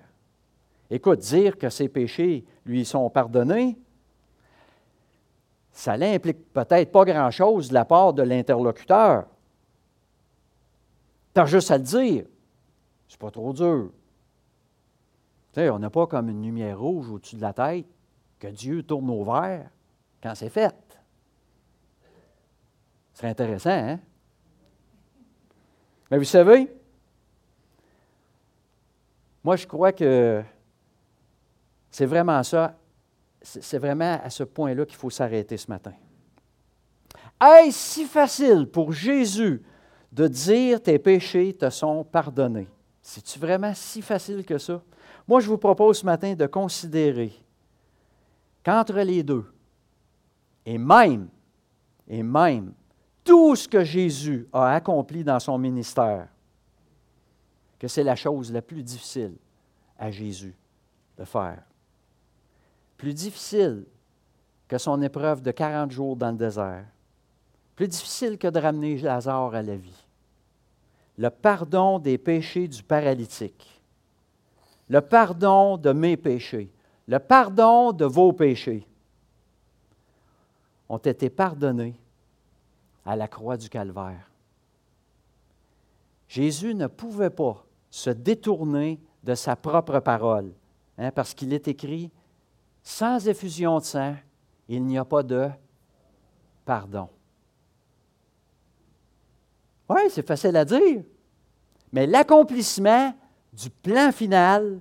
Écoute, 0.89 1.19
dire 1.19 1.57
que 1.57 1.69
ses 1.69 1.89
péchés 1.89 2.43
lui 2.65 2.85
sont 2.85 3.07
pardonnés, 3.09 3.77
ça 5.71 5.97
n'implique 5.97 6.53
peut-être 6.53 6.91
pas 6.91 7.03
grand-chose 7.03 7.69
de 7.69 7.73
la 7.73 7.83
part 7.83 8.13
de 8.13 8.23
l'interlocuteur. 8.23 9.25
Tu 11.33 11.41
as 11.41 11.45
juste 11.45 11.71
à 11.71 11.77
le 11.77 11.83
dire. 11.83 12.25
C'est 13.07 13.19
pas 13.19 13.31
trop 13.31 13.51
dur. 13.53 13.91
On 15.57 15.79
n'a 15.79 15.89
pas 15.89 16.07
comme 16.07 16.29
une 16.29 16.43
lumière 16.43 16.79
rouge 16.79 17.09
au-dessus 17.09 17.35
de 17.35 17.41
la 17.41 17.53
tête 17.53 17.85
que 18.39 18.47
Dieu 18.47 18.83
tourne 18.83 19.09
au 19.09 19.23
vert 19.23 19.69
quand 20.21 20.33
c'est 20.35 20.49
fait. 20.49 20.75
Ce 23.13 23.19
serait 23.19 23.29
intéressant, 23.29 23.69
hein? 23.69 23.99
Mais 26.09 26.17
vous 26.17 26.23
savez, 26.23 26.71
moi 29.43 29.55
je 29.55 29.67
crois 29.67 29.91
que 29.91 30.41
c'est 31.89 32.05
vraiment 32.05 32.41
ça, 32.43 32.77
c'est 33.41 33.77
vraiment 33.77 34.19
à 34.23 34.29
ce 34.29 34.43
point-là 34.43 34.85
qu'il 34.85 34.95
faut 34.95 35.09
s'arrêter 35.09 35.57
ce 35.57 35.69
matin. 35.69 35.93
Est-ce 37.41 37.77
si 37.77 38.05
facile 38.05 38.67
pour 38.67 38.93
Jésus 38.93 39.61
de 40.11 40.27
dire 40.27 40.81
tes 40.81 40.97
péchés 40.97 41.53
te 41.53 41.69
sont 41.69 42.03
pardonnés? 42.03 42.69
C'est-tu 43.01 43.37
vraiment 43.37 43.73
si 43.73 44.01
facile 44.01 44.45
que 44.45 44.57
ça? 44.57 44.81
Moi, 45.27 45.41
je 45.41 45.47
vous 45.47 45.57
propose 45.57 45.99
ce 45.99 46.05
matin 46.05 46.33
de 46.33 46.45
considérer 46.45 47.33
qu'entre 48.63 48.99
les 49.01 49.23
deux, 49.23 49.45
et 50.65 50.77
même, 50.77 51.27
et 52.07 52.23
même, 52.23 52.73
tout 53.23 53.55
ce 53.55 53.67
que 53.67 53.83
Jésus 53.83 54.47
a 54.53 54.75
accompli 54.75 55.23
dans 55.23 55.39
son 55.39 55.57
ministère, 55.57 56.27
que 57.83 57.89
c'est 57.89 58.05
la 58.05 58.15
chose 58.15 58.49
la 58.53 58.61
plus 58.61 58.81
difficile 58.81 59.35
à 59.99 60.09
Jésus 60.09 60.55
de 61.17 61.25
faire 61.25 61.61
plus 62.95 63.13
difficile 63.13 63.83
que 64.69 64.77
son 64.77 65.01
épreuve 65.01 65.41
de 65.41 65.51
40 65.51 65.91
jours 65.91 66.15
dans 66.15 66.31
le 66.31 66.37
désert, 66.37 66.85
plus 67.75 67.89
difficile 67.89 68.37
que 68.37 68.47
de 68.47 68.57
ramener 68.57 68.97
Lazare 68.99 69.53
à 69.53 69.61
la 69.61 69.75
vie. 69.75 70.05
Le 71.17 71.29
pardon 71.29 71.99
des 71.99 72.17
péchés 72.17 72.69
du 72.69 72.81
paralytique, 72.81 73.81
le 74.87 75.01
pardon 75.01 75.75
de 75.75 75.91
mes 75.91 76.15
péchés, 76.15 76.71
le 77.05 77.19
pardon 77.19 77.91
de 77.91 78.05
vos 78.05 78.31
péchés 78.31 78.87
ont 80.87 80.99
été 80.99 81.29
pardonnés 81.29 81.99
à 83.05 83.17
la 83.17 83.27
croix 83.27 83.57
du 83.57 83.67
calvaire. 83.67 84.31
Jésus 86.29 86.73
ne 86.75 86.87
pouvait 86.87 87.29
pas 87.29 87.65
se 87.93 88.09
détourner 88.09 88.99
de 89.23 89.35
sa 89.35 89.55
propre 89.55 89.99
parole, 89.99 90.51
hein, 90.97 91.11
parce 91.11 91.35
qu'il 91.35 91.53
est 91.53 91.67
écrit, 91.67 92.09
sans 92.81 93.27
effusion 93.27 93.77
de 93.77 93.83
sang, 93.83 94.15
il 94.67 94.83
n'y 94.83 94.97
a 94.97 95.05
pas 95.05 95.21
de 95.21 95.47
pardon. 96.65 97.07
Oui, 99.87 100.01
c'est 100.09 100.25
facile 100.25 100.57
à 100.57 100.65
dire, 100.65 101.03
mais 101.91 102.07
l'accomplissement 102.07 103.13
du 103.53 103.69
plan 103.69 104.11
final 104.11 104.79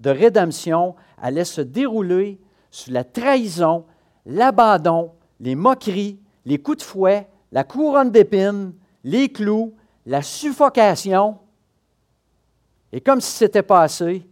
de 0.00 0.08
rédemption 0.08 0.94
allait 1.18 1.44
se 1.44 1.60
dérouler 1.60 2.40
sous 2.70 2.90
la 2.90 3.04
trahison, 3.04 3.84
l'abandon, 4.24 5.12
les 5.40 5.56
moqueries, 5.56 6.18
les 6.46 6.56
coups 6.56 6.78
de 6.78 6.82
fouet, 6.84 7.28
la 7.52 7.64
couronne 7.64 8.10
d'épines, 8.10 8.72
les 9.04 9.28
clous, 9.28 9.74
la 10.06 10.22
suffocation. 10.22 11.36
Et 12.96 13.02
comme 13.02 13.20
si 13.20 13.30
c'était 13.30 13.62
passé, 13.62 14.26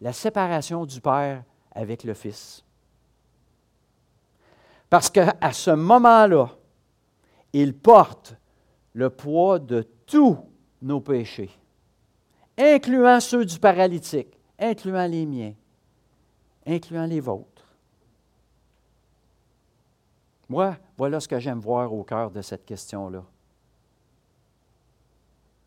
la 0.00 0.14
séparation 0.14 0.86
du 0.86 1.02
Père 1.02 1.44
avec 1.70 2.02
le 2.02 2.14
Fils. 2.14 2.64
Parce 4.88 5.10
qu'à 5.10 5.52
ce 5.52 5.72
moment-là, 5.72 6.48
il 7.52 7.76
porte 7.76 8.34
le 8.94 9.10
poids 9.10 9.58
de 9.58 9.82
tous 10.06 10.38
nos 10.80 11.02
péchés, 11.02 11.50
incluant 12.56 13.20
ceux 13.20 13.44
du 13.44 13.58
paralytique, 13.58 14.34
incluant 14.58 15.06
les 15.06 15.26
miens, 15.26 15.52
incluant 16.66 17.04
les 17.04 17.20
vôtres. 17.20 17.66
Moi, 20.48 20.78
voilà 20.96 21.20
ce 21.20 21.28
que 21.28 21.38
j'aime 21.38 21.60
voir 21.60 21.92
au 21.92 22.02
cœur 22.02 22.30
de 22.30 22.40
cette 22.40 22.64
question-là. 22.64 23.22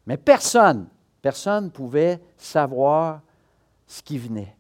Mais 0.07 0.17
personne, 0.17 0.89
personne 1.25 1.65
ne 1.65 1.69
pouvait 1.71 2.21
savoir 2.37 3.19
ce 3.87 3.99
qui 4.03 4.19
venait. 4.19 4.55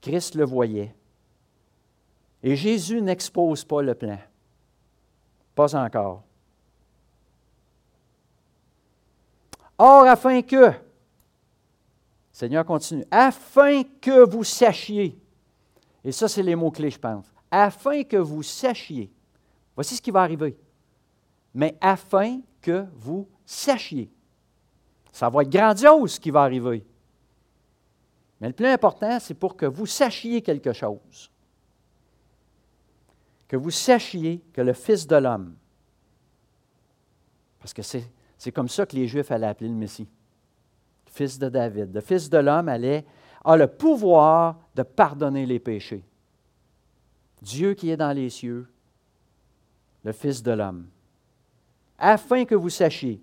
Christ 0.00 0.34
le 0.36 0.46
voyait. 0.46 0.94
Et 2.42 2.56
Jésus 2.56 3.02
n'expose 3.02 3.62
pas 3.62 3.82
le 3.82 3.94
plan. 3.94 4.18
Pas 5.54 5.76
encore. 5.76 6.22
Or, 9.76 10.06
afin 10.06 10.40
que, 10.40 10.72
Seigneur 12.32 12.64
continue, 12.64 13.04
afin 13.10 13.82
que 14.00 14.26
vous 14.26 14.44
sachiez, 14.44 15.20
et 16.04 16.10
ça 16.10 16.26
c'est 16.26 16.42
les 16.42 16.56
mots-clés, 16.56 16.88
je 16.88 16.98
pense, 16.98 17.26
afin 17.50 18.02
que 18.02 18.16
vous 18.16 18.42
sachiez, 18.42 19.12
voici 19.74 19.94
ce 19.94 20.00
qui 20.00 20.10
va 20.10 20.22
arriver, 20.22 20.56
mais 21.52 21.76
afin 21.82 22.40
que 22.62 22.86
vous 22.94 23.28
sachiez. 23.44 24.10
Ça 25.18 25.28
va 25.28 25.42
être 25.42 25.50
grandiose 25.50 26.12
ce 26.12 26.20
qui 26.20 26.30
va 26.30 26.42
arriver. 26.42 26.86
Mais 28.40 28.46
le 28.46 28.52
plus 28.52 28.68
important, 28.68 29.18
c'est 29.18 29.34
pour 29.34 29.56
que 29.56 29.66
vous 29.66 29.84
sachiez 29.84 30.42
quelque 30.42 30.72
chose. 30.72 31.28
Que 33.48 33.56
vous 33.56 33.72
sachiez 33.72 34.40
que 34.52 34.60
le 34.60 34.72
Fils 34.74 35.08
de 35.08 35.16
l'homme, 35.16 35.56
parce 37.58 37.74
que 37.74 37.82
c'est 37.82 38.52
comme 38.52 38.68
ça 38.68 38.86
que 38.86 38.94
les 38.94 39.08
Juifs 39.08 39.32
allaient 39.32 39.48
appeler 39.48 39.70
le 39.70 39.74
Messie, 39.74 40.08
le 41.06 41.10
Fils 41.10 41.36
de 41.36 41.48
David, 41.48 41.92
le 41.92 42.00
Fils 42.00 42.30
de 42.30 42.38
l'homme 42.38 42.68
allait, 42.68 43.04
a 43.44 43.56
le 43.56 43.66
pouvoir 43.66 44.60
de 44.76 44.84
pardonner 44.84 45.46
les 45.46 45.58
péchés. 45.58 46.04
Dieu 47.42 47.74
qui 47.74 47.90
est 47.90 47.96
dans 47.96 48.12
les 48.12 48.30
cieux, 48.30 48.68
le 50.04 50.12
Fils 50.12 50.44
de 50.44 50.52
l'homme. 50.52 50.86
Afin 51.98 52.44
que 52.44 52.54
vous 52.54 52.70
sachiez. 52.70 53.20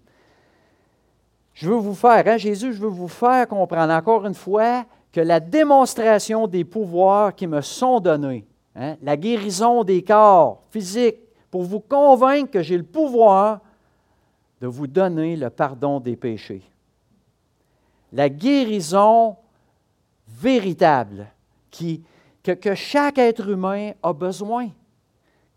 Je 1.56 1.70
veux 1.70 1.78
vous 1.78 1.96
faire, 1.96 2.28
hein, 2.28 2.38
Jésus, 2.38 2.74
je 2.74 2.82
veux 2.82 2.89
vous 2.89 3.08
faire 3.08 3.48
comprendre 3.48 3.94
encore 3.94 4.26
une 4.26 4.34
fois 4.34 4.86
que 5.13 5.22
la 5.22 5.39
démonstration 5.39 6.48
des 6.48 6.65
pouvoirs 6.65 7.34
qui 7.34 7.48
me 7.48 7.62
sont 7.62 8.02
donnés, 8.02 8.46
hein, 8.76 8.98
la 9.02 9.15
guérison 9.15 9.86
des 9.86 10.04
corps 10.04 10.63
physiques, 10.70 11.20
pour 11.50 11.63
vous 11.63 11.80
convaincre 11.80 12.52
que 12.52 12.62
j'ai 12.62 12.78
le 12.78 12.84
pouvoir 12.84 13.62
de 14.60 14.68
vous 14.68 14.88
donner 14.88 15.38
le 15.38 15.50
pardon 15.50 16.02
des 16.02 16.18
péchés. 16.18 16.63
La 18.12 18.28
guérison 18.28 19.38
véritable 20.28 21.28
que 22.44 22.76
chaque 22.76 23.18
être 23.18 23.50
humain 23.50 23.94
a 24.04 24.12
besoin, 24.12 24.70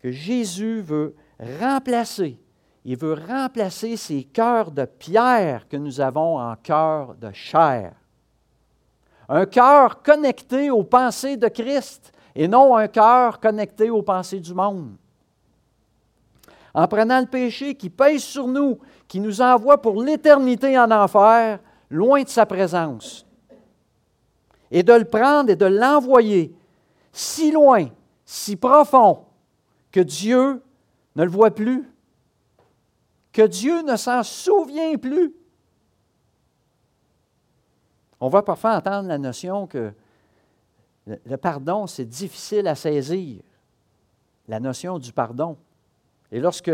que 0.01 0.11
Jésus 0.11 0.79
veut 0.79 1.13
remplacer. 1.59 2.39
Il 2.85 2.97
veut 2.97 3.17
remplacer 3.27 3.97
ces 3.97 4.23
cœurs 4.23 4.71
de 4.71 4.85
pierre 4.85 5.67
que 5.67 5.77
nous 5.77 5.99
avons 5.99 6.39
en 6.39 6.55
cœur 6.55 7.15
de 7.15 7.31
chair 7.31 7.93
un 9.29 9.45
cœur 9.45 10.01
connecté 10.01 10.71
aux 10.71 10.83
pensées 10.83 11.37
de 11.37 11.47
Christ, 11.47 12.11
et 12.35 12.47
non 12.47 12.75
un 12.75 12.87
cœur 12.87 13.39
connecté 13.39 13.89
aux 13.91 14.01
pensées 14.01 14.39
du 14.39 14.53
monde. 14.53 14.95
En 16.73 16.87
prenant 16.87 17.19
le 17.19 17.27
péché 17.27 17.75
qui 17.75 17.89
pèse 17.89 18.23
sur 18.23 18.47
nous, 18.47 18.79
qui 19.07 19.19
nous 19.19 19.41
envoie 19.41 19.81
pour 19.81 20.01
l'éternité 20.01 20.77
en 20.77 20.89
enfer, 20.89 21.59
loin 21.89 22.23
de 22.23 22.27
sa 22.27 22.45
présence, 22.45 23.25
et 24.71 24.83
de 24.83 24.93
le 24.93 25.05
prendre 25.05 25.51
et 25.51 25.55
de 25.55 25.65
l'envoyer 25.65 26.55
si 27.11 27.51
loin, 27.51 27.87
si 28.25 28.55
profond, 28.55 29.25
que 29.91 29.99
Dieu 29.99 30.61
ne 31.15 31.23
le 31.23 31.29
voit 31.29 31.51
plus, 31.51 31.87
que 33.31 33.43
Dieu 33.43 33.81
ne 33.83 33.95
s'en 33.95 34.23
souvient 34.23 34.97
plus. 34.97 35.33
On 38.19 38.27
va 38.27 38.41
parfois 38.41 38.75
entendre 38.75 39.07
la 39.07 39.17
notion 39.17 39.67
que 39.67 39.93
le 41.05 41.37
pardon, 41.37 41.87
c'est 41.87 42.05
difficile 42.05 42.67
à 42.67 42.75
saisir, 42.75 43.41
la 44.47 44.59
notion 44.59 44.99
du 44.99 45.13
pardon. 45.13 45.57
Et 46.31 46.39
lorsque 46.39 46.71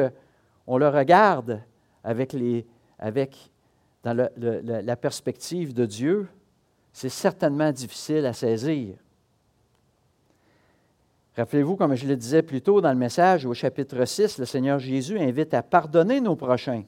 on 0.67 0.77
le 0.77 0.89
regarde 0.89 1.61
avec 2.03 2.35
dans 4.03 4.29
la 4.33 4.95
perspective 4.95 5.73
de 5.73 5.85
Dieu, 5.85 6.27
c'est 6.91 7.09
certainement 7.09 7.71
difficile 7.71 8.25
à 8.25 8.33
saisir. 8.33 8.95
Rappelez-vous, 11.37 11.75
comme 11.75 11.95
je 11.95 12.07
le 12.07 12.15
disais 12.15 12.41
plus 12.41 12.61
tôt 12.61 12.79
dans 12.79 12.91
le 12.91 12.97
message 12.97 13.45
au 13.45 13.53
chapitre 13.53 14.05
6, 14.05 14.37
le 14.37 14.45
Seigneur 14.45 14.79
Jésus 14.79 15.19
invite 15.19 15.53
à 15.53 15.61
pardonner 15.61 16.21
nos 16.21 16.37
prochains, 16.37 16.83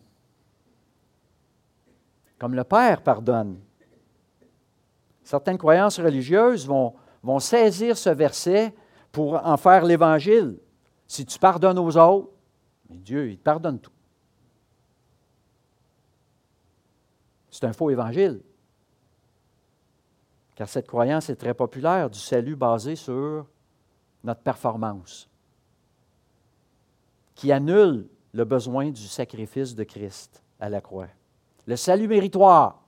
comme 2.40 2.56
le 2.56 2.64
Père 2.64 3.02
pardonne. 3.02 3.60
Certaines 5.24 5.58
croyances 5.58 6.00
religieuses 6.00 6.66
vont, 6.66 6.94
saisir 7.40 7.98
ce 7.98 8.10
verset 8.10 8.74
pour 9.12 9.34
en 9.46 9.58
faire 9.58 9.84
l'Évangile. 9.84 10.58
Si 11.06 11.26
tu 11.26 11.38
pardonnes 11.38 11.80
aux 11.80 11.98
autres, 11.98 12.30
Dieu, 12.90 13.32
il 13.32 13.38
te 13.38 13.44
pardonne 13.44 13.80
tout. 13.80 13.92
C'est 17.50 17.66
un 17.66 17.74
faux 17.74 17.90
évangile. 17.90 18.42
Car 20.56 20.70
cette 20.70 20.88
croyance 20.88 21.30
est 21.30 21.36
très 21.36 21.54
populaire 21.54 22.10
du 22.10 22.20
salut 22.20 22.56
basé 22.56 22.96
sur 22.96 23.46
notre 24.28 24.42
performance, 24.42 25.28
qui 27.34 27.52
annule 27.52 28.08
le 28.34 28.44
besoin 28.46 28.92
du 28.92 29.08
sacrifice 29.08 29.74
de 29.74 29.84
Christ 29.84 30.44
à 30.60 30.70
la 30.70 30.82
croix. 30.82 31.08
Le 31.66 31.76
salut 31.76 32.08
méritoire. 32.08 32.84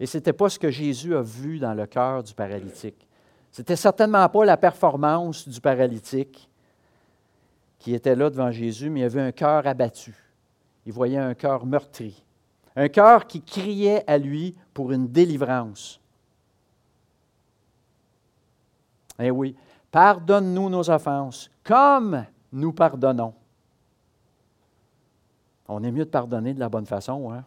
Et 0.00 0.06
ce 0.06 0.16
n'était 0.16 0.32
pas 0.32 0.48
ce 0.48 0.58
que 0.58 0.70
Jésus 0.70 1.14
a 1.14 1.22
vu 1.22 1.58
dans 1.58 1.74
le 1.74 1.86
cœur 1.86 2.22
du 2.22 2.34
paralytique. 2.34 3.06
Ce 3.52 3.60
n'était 3.60 3.76
certainement 3.76 4.28
pas 4.28 4.44
la 4.44 4.56
performance 4.56 5.48
du 5.48 5.60
paralytique 5.60 6.48
qui 7.78 7.94
était 7.94 8.16
là 8.16 8.30
devant 8.30 8.50
Jésus, 8.50 8.90
mais 8.90 9.00
il 9.00 9.04
avait 9.04 9.20
un 9.20 9.32
cœur 9.32 9.66
abattu. 9.66 10.14
Il 10.86 10.92
voyait 10.92 11.18
un 11.18 11.34
cœur 11.34 11.66
meurtri. 11.66 12.24
Un 12.76 12.88
cœur 12.88 13.26
qui 13.26 13.42
criait 13.42 14.04
à 14.06 14.16
lui 14.18 14.54
pour 14.72 14.92
une 14.92 15.08
délivrance. 15.08 16.00
Eh 19.20 19.30
oui, 19.30 19.56
pardonne-nous 19.98 20.70
nos 20.70 20.88
offenses, 20.90 21.50
comme 21.64 22.24
nous 22.52 22.72
pardonnons. 22.72 23.34
On 25.66 25.82
est 25.82 25.90
mieux 25.90 26.04
de 26.04 26.10
pardonner 26.10 26.54
de 26.54 26.60
la 26.60 26.68
bonne 26.68 26.86
façon, 26.86 27.32
hein? 27.32 27.44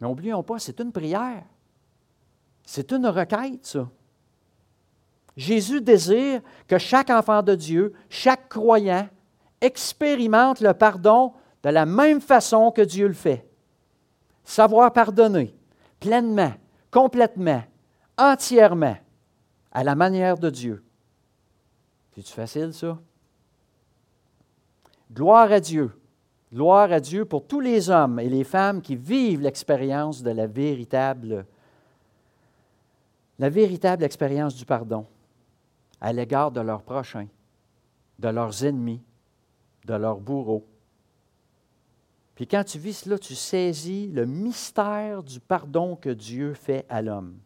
Mais 0.00 0.08
n'oublions 0.08 0.42
pas, 0.42 0.58
c'est 0.58 0.80
une 0.80 0.90
prière. 0.90 1.44
C'est 2.64 2.90
une 2.92 3.06
requête, 3.08 3.66
ça. 3.66 3.90
Jésus 5.36 5.82
désire 5.82 6.40
que 6.66 6.78
chaque 6.78 7.10
enfant 7.10 7.42
de 7.42 7.54
Dieu, 7.54 7.92
chaque 8.08 8.48
croyant, 8.48 9.06
expérimente 9.60 10.62
le 10.62 10.72
pardon 10.72 11.34
de 11.62 11.68
la 11.68 11.84
même 11.84 12.22
façon 12.22 12.70
que 12.70 12.80
Dieu 12.80 13.06
le 13.06 13.12
fait. 13.12 13.46
Savoir 14.44 14.94
pardonner 14.94 15.54
pleinement, 16.00 16.54
complètement, 16.90 17.62
entièrement, 18.16 18.96
à 19.72 19.84
la 19.84 19.94
manière 19.94 20.38
de 20.38 20.50
Dieu. 20.50 20.82
C'est-tu 22.14 22.32
facile, 22.32 22.72
ça? 22.72 22.98
Gloire 25.12 25.52
à 25.52 25.60
Dieu. 25.60 25.92
Gloire 26.52 26.92
à 26.92 27.00
Dieu 27.00 27.24
pour 27.24 27.46
tous 27.46 27.60
les 27.60 27.90
hommes 27.90 28.18
et 28.18 28.28
les 28.28 28.44
femmes 28.44 28.80
qui 28.80 28.96
vivent 28.96 29.42
l'expérience 29.42 30.22
de 30.22 30.30
la 30.30 30.46
véritable, 30.46 31.46
la 33.38 33.50
véritable 33.50 34.04
expérience 34.04 34.54
du 34.54 34.64
pardon 34.64 35.06
à 36.00 36.12
l'égard 36.12 36.50
de 36.50 36.60
leurs 36.60 36.82
prochains, 36.82 37.28
de 38.18 38.28
leurs 38.28 38.64
ennemis, 38.64 39.02
de 39.84 39.94
leurs 39.94 40.20
bourreaux. 40.20 40.66
Puis 42.34 42.46
quand 42.46 42.64
tu 42.64 42.78
vis 42.78 42.94
cela, 42.94 43.18
tu 43.18 43.34
saisis 43.34 44.06
le 44.06 44.24
mystère 44.24 45.22
du 45.22 45.40
pardon 45.40 45.96
que 45.96 46.10
Dieu 46.10 46.54
fait 46.54 46.86
à 46.88 47.02
l'homme. 47.02 47.36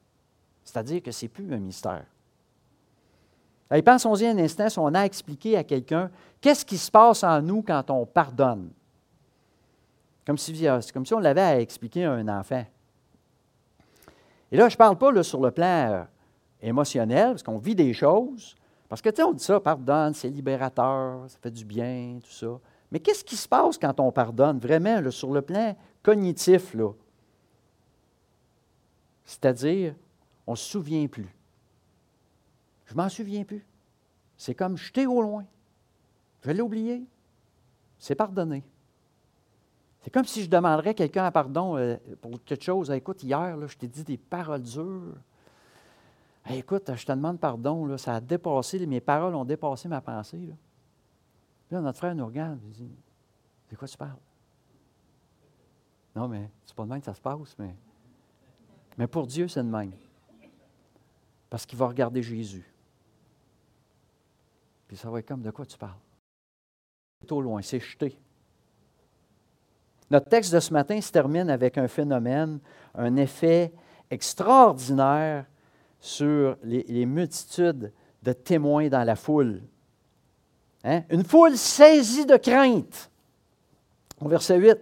C'est-à-dire 0.65 1.03
que 1.03 1.11
ce 1.11 1.25
n'est 1.25 1.29
plus 1.29 1.53
un 1.53 1.59
mystère. 1.59 2.05
Et 3.75 3.83
pensons-y 3.83 4.27
un 4.27 4.39
instant 4.39 4.69
si 4.69 4.79
on 4.79 4.95
a 4.95 5.03
expliqué 5.03 5.57
à 5.57 5.65
quelqu'un 5.65 6.11
qu'est-ce 6.41 6.65
qui 6.65 6.77
se 6.77 6.91
passe 6.91 7.25
en 7.25 7.41
nous 7.41 7.63
quand 7.63 7.91
on 7.91 8.05
pardonne? 8.05 8.71
Comme 10.27 10.39
si, 10.39 10.55
c'est 10.57 10.93
comme 10.93 11.07
si 11.07 11.15
on 11.15 11.19
l'avait 11.19 11.41
à 11.41 11.61
expliquer 11.61 12.05
à 12.05 12.13
un 12.13 12.29
enfant. 12.29 12.65
Et 14.51 14.57
là, 14.57 14.69
je 14.69 14.75
ne 14.75 14.79
parle 14.79 14.99
pas 14.99 15.23
sur 15.23 15.41
le 15.41 15.51
plan 15.51 16.07
émotionnel, 16.61 17.31
parce 17.31 17.43
qu'on 17.43 17.59
vit 17.59 17.75
des 17.75 17.93
choses. 17.95 18.55
Parce 18.89 19.01
que, 19.01 19.09
tu 19.09 19.17
sais, 19.17 19.23
on 19.23 19.33
dit 19.33 19.43
ça, 19.43 19.59
pardonne, 19.59 20.13
c'est 20.13 20.29
libérateur, 20.29 21.25
ça 21.29 21.39
fait 21.41 21.51
du 21.51 21.65
bien, 21.65 22.19
tout 22.23 22.31
ça. 22.31 22.61
Mais 22.91 23.01
qu'est-ce 23.01 23.25
qui 23.25 23.37
se 23.37 23.49
passe 23.49 23.79
quand 23.79 23.99
on 23.99 24.13
pardonne, 24.13 24.59
vraiment, 24.59 25.11
sur 25.11 25.33
le 25.33 25.41
plan 25.41 25.75
cognitif, 26.03 26.75
là? 26.75 26.93
C'est-à-dire, 29.25 29.95
on 30.47 30.53
ne 30.53 30.57
se 30.57 30.71
souvient 30.71 31.07
plus. 31.07 31.35
Je 32.93 32.97
m'en 32.99 33.09
souviens 33.09 33.43
plus. 33.43 33.65
C'est 34.37 34.55
comme 34.55 34.77
jeter 34.77 35.07
au 35.07 35.23
loin. 35.23 35.47
Je 36.43 36.51
l'ai 36.51 36.61
oublié. 36.61 37.03
C'est 37.99 38.15
pardonné. 38.15 38.63
C'est 40.03 40.11
comme 40.11 40.27
si 40.27 40.43
je 40.43 40.51
demanderais 40.51 40.93
quelqu'un 40.93 41.25
un 41.25 41.31
pardon 41.31 41.79
euh, 41.79 41.97
pour 42.21 42.33
quelque 42.45 42.63
chose. 42.63 42.91
écoute, 42.91 43.23
hier, 43.23 43.57
là, 43.57 43.67
je 43.67 43.79
t'ai 43.79 43.89
dit 43.89 44.05
des 44.05 44.19
paroles 44.19 44.61
dures 44.61 45.15
écoute, 46.51 46.95
je 46.95 47.07
te 47.07 47.13
demande 47.13 47.41
pardon, 47.41 47.87
là, 47.87 47.97
ça 47.97 48.17
a 48.17 48.21
dépassé, 48.21 48.85
mes 48.85 49.01
paroles 49.01 49.35
ont 49.37 49.45
dépassé 49.47 49.89
ma 49.89 50.03
pensée. 50.03 50.51
Là, 51.71 51.81
notre 51.81 51.97
frère 51.97 52.15
nous 52.15 52.27
regarde 52.27 52.59
et 52.67 52.73
dit 52.73 52.91
De 53.71 53.77
quoi 53.77 53.89
tu 53.89 53.97
parles? 53.97 54.19
Non, 56.15 56.29
mais 56.29 56.51
c'est 56.67 56.77
pas 56.77 56.85
de 56.85 56.91
même 56.91 57.01
que 57.01 57.07
ça 57.07 57.15
se 57.15 57.23
passe, 57.23 57.57
mais, 57.59 57.75
mais 58.99 59.07
pour 59.07 59.27
Dieu, 59.27 59.49
c'est 59.49 59.63
de 59.63 59.69
même. 59.69 59.93
Parce 61.49 61.65
qu'il 61.65 61.79
va 61.79 61.87
regarder 61.87 62.23
Jésus. 62.23 62.72
Ça 64.95 65.11
va 65.11 65.21
être 65.21 65.29
comme 65.29 65.43
de 65.43 65.51
quoi 65.51 65.65
tu 65.65 65.79
parles. 65.79 65.99
C'est 67.21 67.33
au 67.33 67.41
loin, 67.41 67.63
c'est 67.63 67.81
jeté. 67.81 68.19
Notre 70.11 70.29
texte 70.29 70.53
de 70.53 70.61
ce 70.61 70.73
matin 70.73 71.01
se 71.01 71.11
termine 71.11 71.49
avec 71.49 71.79
un 71.79 71.89
phénomène, 71.89 72.59
un 72.95 73.17
effet 73.17 73.73
extraordinaire 74.11 75.47
sur 75.99 76.57
les, 76.63 77.07
multitudes 77.07 77.93
de 78.23 78.33
témoins 78.33 78.89
dans 78.89 79.05
la 79.05 79.17
foule. 79.17 79.63
Hein? 80.85 81.05
Une 81.09 81.25
foule 81.25 81.57
saisie 81.57 82.27
de 82.27 82.37
crainte. 82.37 83.11
Au 84.21 84.29
verset 84.29 84.59
8. 84.59 84.79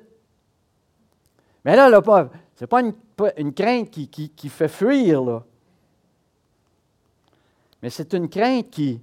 Mais 1.64 1.76
là, 1.76 1.88
ce 1.90 2.64
n'est 2.64 2.66
pas 2.66 2.80
une, 2.80 3.52
crainte 3.52 3.90
qui, 3.90 4.48
fait 4.48 4.68
fuir, 4.68 5.22
là. 5.22 5.44
mais 7.82 7.90
c'est 7.90 8.14
une 8.14 8.28
crainte 8.28 8.70
qui, 8.70 9.00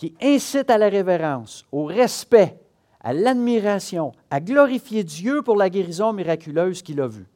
qui 0.00 0.14
incite 0.22 0.70
à 0.70 0.78
la 0.78 0.88
révérence, 0.88 1.66
au 1.70 1.84
respect, 1.84 2.58
à 3.00 3.12
l'admiration, 3.12 4.12
à 4.30 4.40
glorifier 4.40 5.04
Dieu 5.04 5.42
pour 5.42 5.56
la 5.56 5.68
guérison 5.68 6.14
miraculeuse 6.14 6.80
qu'il 6.80 7.02
a 7.02 7.06
vue. 7.06 7.26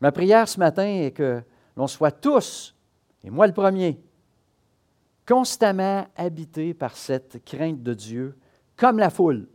Ma 0.00 0.10
prière 0.10 0.48
ce 0.48 0.58
matin 0.58 0.84
est 0.84 1.12
que 1.12 1.40
l'on 1.76 1.86
soit 1.86 2.10
tous, 2.10 2.74
et 3.22 3.30
moi 3.30 3.46
le 3.46 3.52
premier, 3.52 4.00
constamment 5.28 6.08
habités 6.16 6.74
par 6.74 6.96
cette 6.96 7.44
crainte 7.44 7.84
de 7.84 7.94
Dieu, 7.94 8.36
comme 8.74 8.98
la 8.98 9.10
foule. 9.10 9.46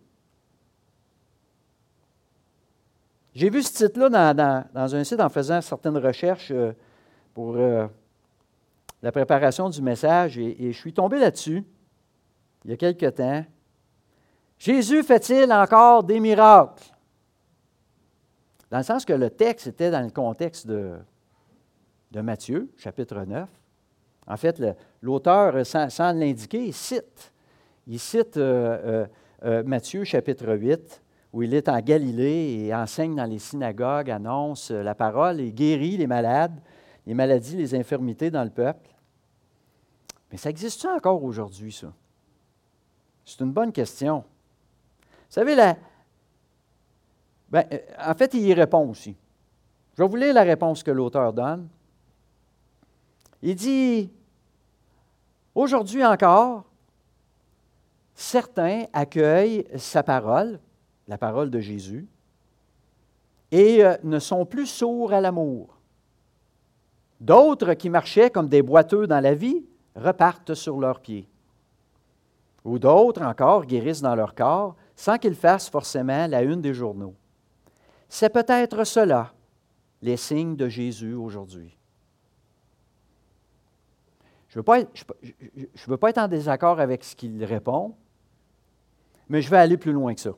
J'ai 3.36 3.49
vu 3.49 3.61
ce 3.61 3.88
titre-là 3.88 4.34
dans, 4.74 4.95
un 4.95 5.03
site 5.03 5.19
en 5.19 5.28
faisant 5.28 5.59
certaines 5.59 5.97
recherches 5.97 6.51
euh, 6.51 6.72
pour 7.34 7.57
euh, 7.57 7.88
la 9.02 9.12
préparation 9.12 9.70
du 9.70 9.82
message 9.82 10.38
et, 10.38 10.72
je 10.72 10.78
suis 10.78 10.93
tombé 10.93 11.20
là-dessus 11.20 11.64
il 12.64 12.72
y 12.72 12.74
a 12.74 12.78
quelque 12.78 13.08
temps. 13.08 13.43
Jésus 14.60 15.02
fait-il 15.02 15.52
encore 15.52 16.04
des 16.04 16.20
miracles? 16.20 16.84
Dans 18.70 18.78
le 18.78 18.84
sens 18.84 19.04
que 19.04 19.14
le 19.14 19.32
texte 19.32 19.68
était 19.68 19.89
dans 19.89 20.02
le 20.02 20.12
contexte 20.12 20.68
de 20.68 21.02
Matthieu, 22.14 22.72
chapitre 22.78 23.24
9, 23.26 23.49
En 24.28 24.38
fait, 24.38 24.62
l'auteur, 25.02 25.66
sans, 25.66 26.14
l'indiquer, 26.14 26.68
il 26.68 26.74
cite. 26.74 27.34
Il 27.88 27.99
cite 27.99 28.38
euh, 28.38 29.08
Matthieu 29.66 30.04
chapitre 30.04 30.54
8, 30.54 31.02
où 31.34 31.41
il 31.41 31.56
est 31.56 31.68
en 31.68 31.80
Galilée 31.80 32.66
et 32.66 32.76
enseigne 32.76 33.16
dans 33.16 33.26
les 33.26 33.39
synagogues, 33.39 34.12
annonce 34.12 34.70
la 34.70 34.93
parole 34.93 35.39
et 35.39 35.52
guérit 35.52 35.97
les 35.97 36.08
malades, 36.08 36.60
les 37.08 37.16
maladies, 37.16 37.58
les 37.58 37.74
infirmités 37.74 38.30
dans 38.30 38.43
le 38.43 38.52
peuple. 38.52 38.91
Mais 40.32 40.38
ça 40.38 40.50
existe 40.50 40.86
encore 40.86 41.24
aujourd'hui, 41.24 41.72
ça? 41.72 41.92
C'est 43.26 43.42
une 43.42 43.52
bonne 43.52 43.72
question. 43.72 44.20
Vous 44.20 45.14
savez. 45.30 45.56
Ben, 47.50 47.66
euh, 47.72 47.80
en 48.00 48.14
fait, 48.14 48.34
il 48.34 48.42
y 48.42 48.54
répond 48.54 48.90
aussi. 48.90 49.16
Je 49.94 50.04
vais 50.04 50.08
vous 50.08 50.16
lire 50.16 50.34
la 50.34 50.44
réponse 50.44 50.84
que 50.84 50.92
l'auteur 50.92 51.34
donne. 51.34 51.68
Il 53.42 53.56
dit, 53.56 54.10
aujourd'hui 55.54 56.06
encore, 56.06 56.64
certains 58.16 58.86
accueillent 58.94 59.66
sa 59.78 60.04
parole, 60.04 60.60
la 61.08 61.18
parole 61.18 61.50
de 61.50 61.60
Jésus, 61.60 62.08
et 63.52 63.84
euh, 63.84 63.98
ne 64.04 64.20
sont 64.20 64.46
plus 64.46 64.68
sourds 64.68 65.12
à 65.12 65.20
l'amour. 65.20 65.78
D'autres 67.20 67.74
qui 67.74 67.90
marchaient 67.90 68.30
comme 68.30 68.48
des 68.48 68.62
boiteux 68.62 69.08
dans 69.08 69.20
la 69.20 69.34
vie 69.34 69.66
repartent 69.96 70.54
sur 70.54 70.80
leurs 70.80 71.00
pieds. 71.00 71.28
Ou 72.64 72.80
d'autres 72.80 73.24
encore 73.24 73.66
guérissent 73.66 74.02
dans 74.02 74.16
leur 74.16 74.36
corps 74.36 74.76
sans 74.96 75.18
qu'ils 75.18 75.36
fassent 75.36 75.70
forcément 75.70 76.28
la 76.28 76.44
une 76.44 76.62
des 76.62 76.74
journaux. 76.74 77.16
C'est 78.08 78.30
peut-être 78.30 78.84
cela, 78.84 79.34
les 80.02 80.18
signes 80.18 80.56
de 80.56 80.68
Jésus 80.68 81.14
aujourd'hui. 81.14 81.76
Je 84.50 84.60
ne 84.60 84.64
veux, 85.88 85.98
pas 85.98 86.10
être 86.10 86.18
en 86.18 86.28
désaccord 86.28 86.80
avec 86.80 87.06
ce 87.06 87.16
qu'il 87.16 87.44
répond, 87.46 87.96
mais 89.30 89.42
je 89.42 89.50
vais 89.50 89.58
aller 89.58 89.78
plus 89.78 89.94
loin 89.94 90.14
que 90.14 90.20
ça. 90.20 90.34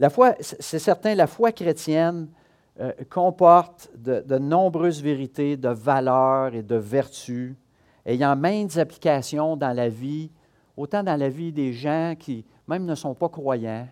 La 0.00 0.10
foi, 0.10 0.34
c'est 0.40 0.80
certain, 0.80 1.14
la 1.14 1.28
foi 1.28 1.52
chrétienne 1.52 2.28
euh, 2.80 2.92
comporte 3.10 3.90
de, 3.94 4.38
nombreuses 4.38 5.02
vérités, 5.02 5.58
de 5.58 5.68
valeurs 5.68 6.54
et 6.54 6.62
de 6.62 6.76
vertus, 6.76 7.54
ayant 8.06 8.34
maintes 8.34 8.78
applications 8.78 9.54
dans 9.54 9.76
la 9.76 9.90
vie, 9.90 10.30
autant 10.78 11.02
dans 11.02 11.18
la 11.18 11.28
vie 11.28 11.52
des 11.52 11.74
gens 11.74 12.14
qui 12.18 12.46
même 12.66 12.86
ne 12.86 12.94
sont 12.94 13.14
pas 13.14 13.28
croyants. 13.28 13.86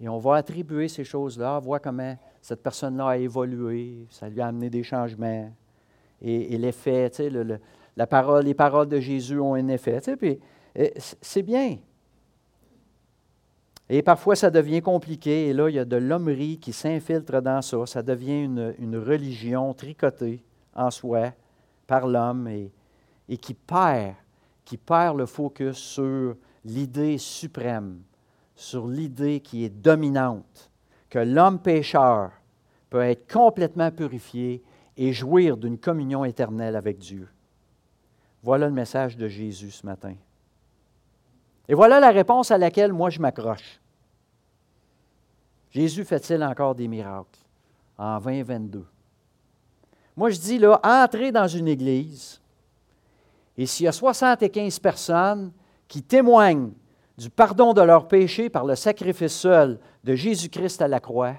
Et 0.00 0.08
on 0.08 0.16
va 0.16 0.36
attribuer 0.36 0.88
ces 0.88 1.04
choses-là, 1.04 1.58
voir 1.58 1.82
comment 1.82 2.16
cette 2.40 2.62
personne-là 2.62 3.08
a 3.08 3.16
évolué, 3.18 4.06
ça 4.08 4.30
lui 4.30 4.40
a 4.40 4.46
amené 4.46 4.70
des 4.70 4.82
changements. 4.82 5.50
Et, 6.22 6.56
l'effet, 6.56 7.10
tu 7.10 7.16
sais, 7.16 7.30
la 7.96 8.06
parole, 8.06 8.44
les 8.44 8.54
paroles 8.54 8.88
de 8.88 9.00
Jésus 9.00 9.38
ont 9.38 9.52
un 9.52 9.68
effet. 9.68 10.00
Tu 10.00 10.12
sais, 10.12 10.16
puis, 10.16 10.38
c'est 11.20 11.42
bien. 11.42 11.76
Et 13.92 14.02
parfois, 14.02 14.36
ça 14.36 14.50
devient 14.50 14.80
compliqué. 14.80 15.48
Et 15.48 15.52
là, 15.52 15.68
il 15.68 15.74
y 15.74 15.78
a 15.80 15.84
de 15.84 15.96
l'hommerie 15.96 16.58
qui 16.58 16.72
s'infiltre 16.72 17.42
dans 17.42 17.60
ça. 17.60 17.84
Ça 17.86 18.02
devient 18.02 18.44
une, 18.44 18.96
religion 18.96 19.74
tricotée 19.74 20.44
en 20.76 20.92
soi 20.92 21.32
par 21.88 22.06
l'homme 22.06 22.46
et, 22.46 22.70
qui 23.38 23.52
perd, 23.52 24.14
qui 24.64 24.76
perd 24.76 25.18
le 25.18 25.26
focus 25.26 25.76
sur 25.76 26.36
l'idée 26.64 27.18
suprême, 27.18 28.02
sur 28.54 28.86
l'idée 28.86 29.40
qui 29.40 29.64
est 29.64 29.82
dominante, 29.82 30.70
que 31.08 31.18
l'homme 31.18 31.58
pécheur 31.58 32.30
peut 32.90 33.00
être 33.00 33.26
complètement 33.32 33.90
purifié 33.90 34.62
et 34.96 35.12
jouir 35.12 35.56
d'une 35.56 35.78
communion 35.78 36.24
éternelle 36.24 36.76
avec 36.76 36.98
Dieu. 36.98 37.28
Voilà 38.44 38.68
le 38.68 38.72
message 38.72 39.16
de 39.16 39.26
Jésus 39.26 39.72
ce 39.72 39.84
matin. 39.84 40.14
Et 41.68 41.74
voilà 41.74 42.00
la 42.00 42.10
réponse 42.10 42.50
à 42.50 42.58
laquelle 42.58 42.92
moi 42.92 43.10
je 43.10 43.20
m'accroche. 43.20 43.80
Jésus 45.70 46.04
fait-il 46.04 46.42
encore 46.42 46.74
des 46.74 46.88
miracles 46.88 47.38
en 47.96 48.18
2022? 48.18 48.84
Moi 50.16 50.30
je 50.30 50.38
dis 50.38 50.58
là, 50.58 50.80
entrez 50.82 51.30
dans 51.30 51.46
une 51.46 51.68
église 51.68 52.40
et 53.56 53.66
s'il 53.66 53.84
y 53.84 53.88
a 53.88 53.92
75 53.92 54.78
personnes 54.78 55.52
qui 55.86 56.02
témoignent 56.02 56.72
du 57.18 57.28
pardon 57.28 57.74
de 57.74 57.82
leurs 57.82 58.08
péchés 58.08 58.48
par 58.48 58.64
le 58.64 58.74
sacrifice 58.74 59.34
seul 59.34 59.78
de 60.02 60.14
Jésus-Christ 60.14 60.80
à 60.80 60.88
la 60.88 61.00
croix, 61.00 61.34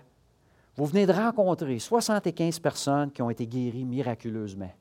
vous 0.76 0.86
venez 0.86 1.06
de 1.06 1.12
rencontrer 1.12 1.80
75 1.80 2.60
personnes 2.60 3.12
qui 3.12 3.22
ont 3.22 3.30
été 3.30 3.48
guéries 3.48 3.86
miraculeusement. 3.86 4.72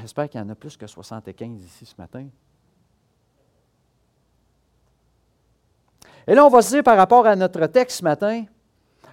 J'espère 0.00 0.28
qu'il 0.28 0.40
y 0.40 0.42
en 0.42 0.48
a 0.48 0.54
plus 0.54 0.76
que 0.76 0.86
75 0.86 1.64
ici 1.64 1.86
ce 1.86 1.94
matin. 1.98 2.26
Et 6.26 6.34
là, 6.34 6.44
on 6.46 6.48
va 6.48 6.62
se 6.62 6.70
dire 6.70 6.82
par 6.82 6.96
rapport 6.96 7.26
à 7.26 7.36
notre 7.36 7.66
texte 7.66 7.98
ce 7.98 8.04
matin, 8.04 8.44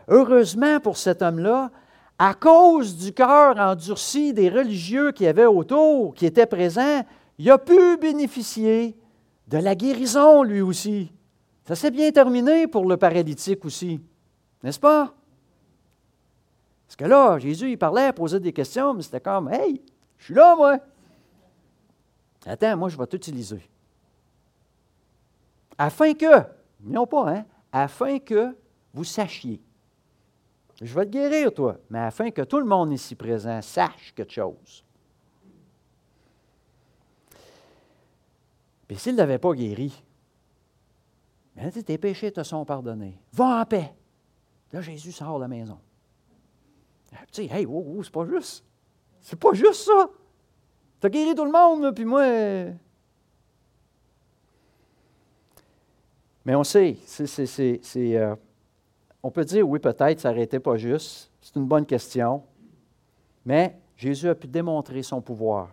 heureusement 0.07 0.79
pour 0.79 0.97
cet 0.97 1.21
homme-là, 1.21 1.71
à 2.17 2.33
cause 2.33 2.95
du 2.97 3.13
cœur 3.13 3.57
endurci 3.57 4.33
des 4.33 4.49
religieux 4.49 5.11
qui 5.11 5.27
avaient 5.27 5.45
autour, 5.45 6.13
qui 6.13 6.25
étaient 6.25 6.45
présents, 6.45 7.03
il 7.37 7.49
a 7.49 7.57
pu 7.57 7.97
bénéficier 7.97 8.95
de 9.47 9.57
la 9.57 9.75
guérison 9.75 10.43
lui 10.43 10.61
aussi. 10.61 11.11
Ça 11.65 11.75
s'est 11.75 11.91
bien 11.91 12.11
terminé 12.11 12.67
pour 12.67 12.85
le 12.85 12.97
paralytique 12.97 13.65
aussi, 13.65 13.99
n'est-ce 14.63 14.79
pas? 14.79 15.13
Parce 16.87 16.95
que 16.95 17.05
là, 17.05 17.39
Jésus, 17.39 17.71
il 17.71 17.77
parlait, 17.77 18.13
posait 18.13 18.39
des 18.39 18.53
questions, 18.53 18.93
mais 18.93 19.01
c'était 19.01 19.21
comme 19.21 19.51
Hey, 19.51 19.81
je 20.21 20.25
suis 20.25 20.33
là, 20.35 20.55
moi. 20.55 20.77
Attends, 22.45 22.77
moi, 22.77 22.89
je 22.89 22.97
vais 22.97 23.07
t'utiliser. 23.07 23.67
Afin 25.75 26.13
que, 26.13 26.43
non 26.79 27.07
pas, 27.07 27.33
hein, 27.33 27.45
afin 27.71 28.19
que 28.19 28.55
vous 28.93 29.03
sachiez. 29.03 29.59
Je 30.79 30.93
vais 30.93 31.05
te 31.05 31.09
guérir, 31.09 31.51
toi, 31.51 31.79
mais 31.89 31.99
afin 31.99 32.29
que 32.29 32.43
tout 32.43 32.59
le 32.59 32.65
monde 32.65 32.93
ici 32.93 33.15
présent 33.15 33.63
sache 33.63 34.13
quelque 34.15 34.31
chose. 34.31 34.83
Puis 38.87 38.97
s'il 38.97 39.13
ne 39.13 39.17
l'avait 39.17 39.39
pas 39.39 39.53
guéri, 39.53 40.03
mais 41.55 41.71
tes 41.71 41.97
péchés 41.97 42.31
te 42.31 42.43
sont 42.43 42.63
pardonnés. 42.63 43.17
Va 43.33 43.61
en 43.61 43.65
paix. 43.65 43.91
Là, 44.71 44.81
Jésus 44.81 45.11
sort 45.11 45.37
de 45.37 45.41
la 45.41 45.47
maison. 45.47 45.79
Tu 47.09 47.17
sais, 47.31 47.45
hey, 47.45 47.65
oh, 47.65 47.83
oh, 47.87 48.03
c'est 48.03 48.11
pas 48.11 48.25
juste. 48.27 48.63
C'est 49.21 49.39
pas 49.39 49.53
juste 49.53 49.85
ça. 49.85 50.09
Tu 50.99 51.07
as 51.07 51.09
guéri 51.09 51.35
tout 51.35 51.45
le 51.45 51.51
monde, 51.51 51.93
puis 51.95 52.05
moi. 52.05 52.25
Mais 56.43 56.55
on 56.55 56.63
sait, 56.63 56.97
c'est, 57.05 57.79
euh, 57.95 58.35
on 59.21 59.29
peut 59.29 59.45
dire 59.45 59.67
oui, 59.67 59.79
peut-être, 59.79 60.19
ça 60.19 60.35
été 60.35 60.59
pas 60.59 60.75
juste. 60.75 61.31
C'est 61.39 61.55
une 61.55 61.67
bonne 61.67 61.85
question. 61.85 62.43
Mais 63.45 63.77
Jésus 63.95 64.29
a 64.29 64.35
pu 64.35 64.47
démontrer 64.47 65.03
son 65.03 65.21
pouvoir. 65.21 65.69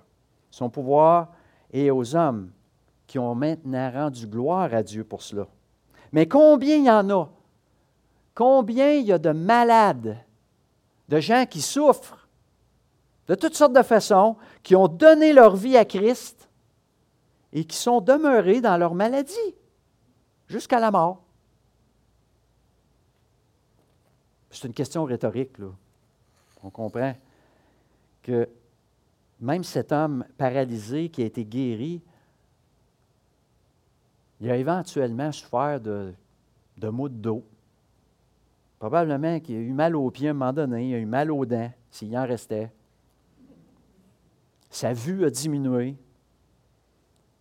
Son 0.50 0.68
pouvoir 0.68 1.32
est 1.72 1.90
aux 1.90 2.14
hommes 2.14 2.50
qui 3.06 3.18
ont 3.18 3.34
maintenant 3.34 3.90
rendu 3.90 4.26
gloire 4.26 4.72
à 4.74 4.82
Dieu 4.82 5.04
pour 5.04 5.22
cela. 5.22 5.46
Mais 6.12 6.26
combien 6.26 6.76
il 6.76 6.84
y 6.84 6.90
en 6.90 7.08
a? 7.10 7.28
Combien 8.34 8.92
il 8.92 9.06
y 9.06 9.12
a 9.12 9.18
de 9.18 9.30
malades, 9.30 10.18
de 11.08 11.20
gens 11.20 11.44
qui 11.46 11.60
souffrent 11.60 12.17
de 13.28 13.34
toutes 13.34 13.54
sortes 13.54 13.74
de 13.74 13.82
façons, 13.82 14.36
qui 14.62 14.74
ont 14.74 14.88
donné 14.88 15.32
leur 15.32 15.54
vie 15.54 15.76
à 15.76 15.84
Christ 15.84 16.48
et 17.52 17.64
qui 17.64 17.76
sont 17.76 18.00
demeurés 18.00 18.60
dans 18.60 18.76
leur 18.76 18.94
maladie 18.94 19.54
jusqu'à 20.48 20.80
la 20.80 20.90
mort. 20.90 21.22
C'est 24.50 24.66
une 24.66 24.74
question 24.74 25.04
rhétorique, 25.04 25.58
là. 25.58 25.68
On 26.62 26.70
comprend 26.70 27.14
que 28.22 28.48
même 29.40 29.62
cet 29.62 29.92
homme 29.92 30.24
paralysé 30.36 31.08
qui 31.08 31.22
a 31.22 31.26
été 31.26 31.44
guéri, 31.44 32.02
il 34.40 34.50
a 34.50 34.56
éventuellement 34.56 35.30
souffert 35.30 35.80
de, 35.80 36.12
de 36.76 36.88
maux 36.88 37.08
de 37.08 37.14
dos. 37.14 37.44
Probablement 38.78 39.38
qu'il 39.40 39.56
a 39.56 39.60
eu 39.60 39.72
mal 39.72 39.94
aux 39.94 40.10
pieds 40.10 40.28
à 40.28 40.30
un 40.30 40.34
moment 40.34 40.52
donné, 40.52 40.88
il 40.88 40.94
a 40.94 40.98
eu 40.98 41.06
mal 41.06 41.30
aux 41.30 41.44
dents, 41.44 41.70
s'il 41.90 42.16
en 42.16 42.26
restait. 42.26 42.72
Sa 44.78 44.92
vue 44.92 45.24
a 45.24 45.30
diminué. 45.30 45.96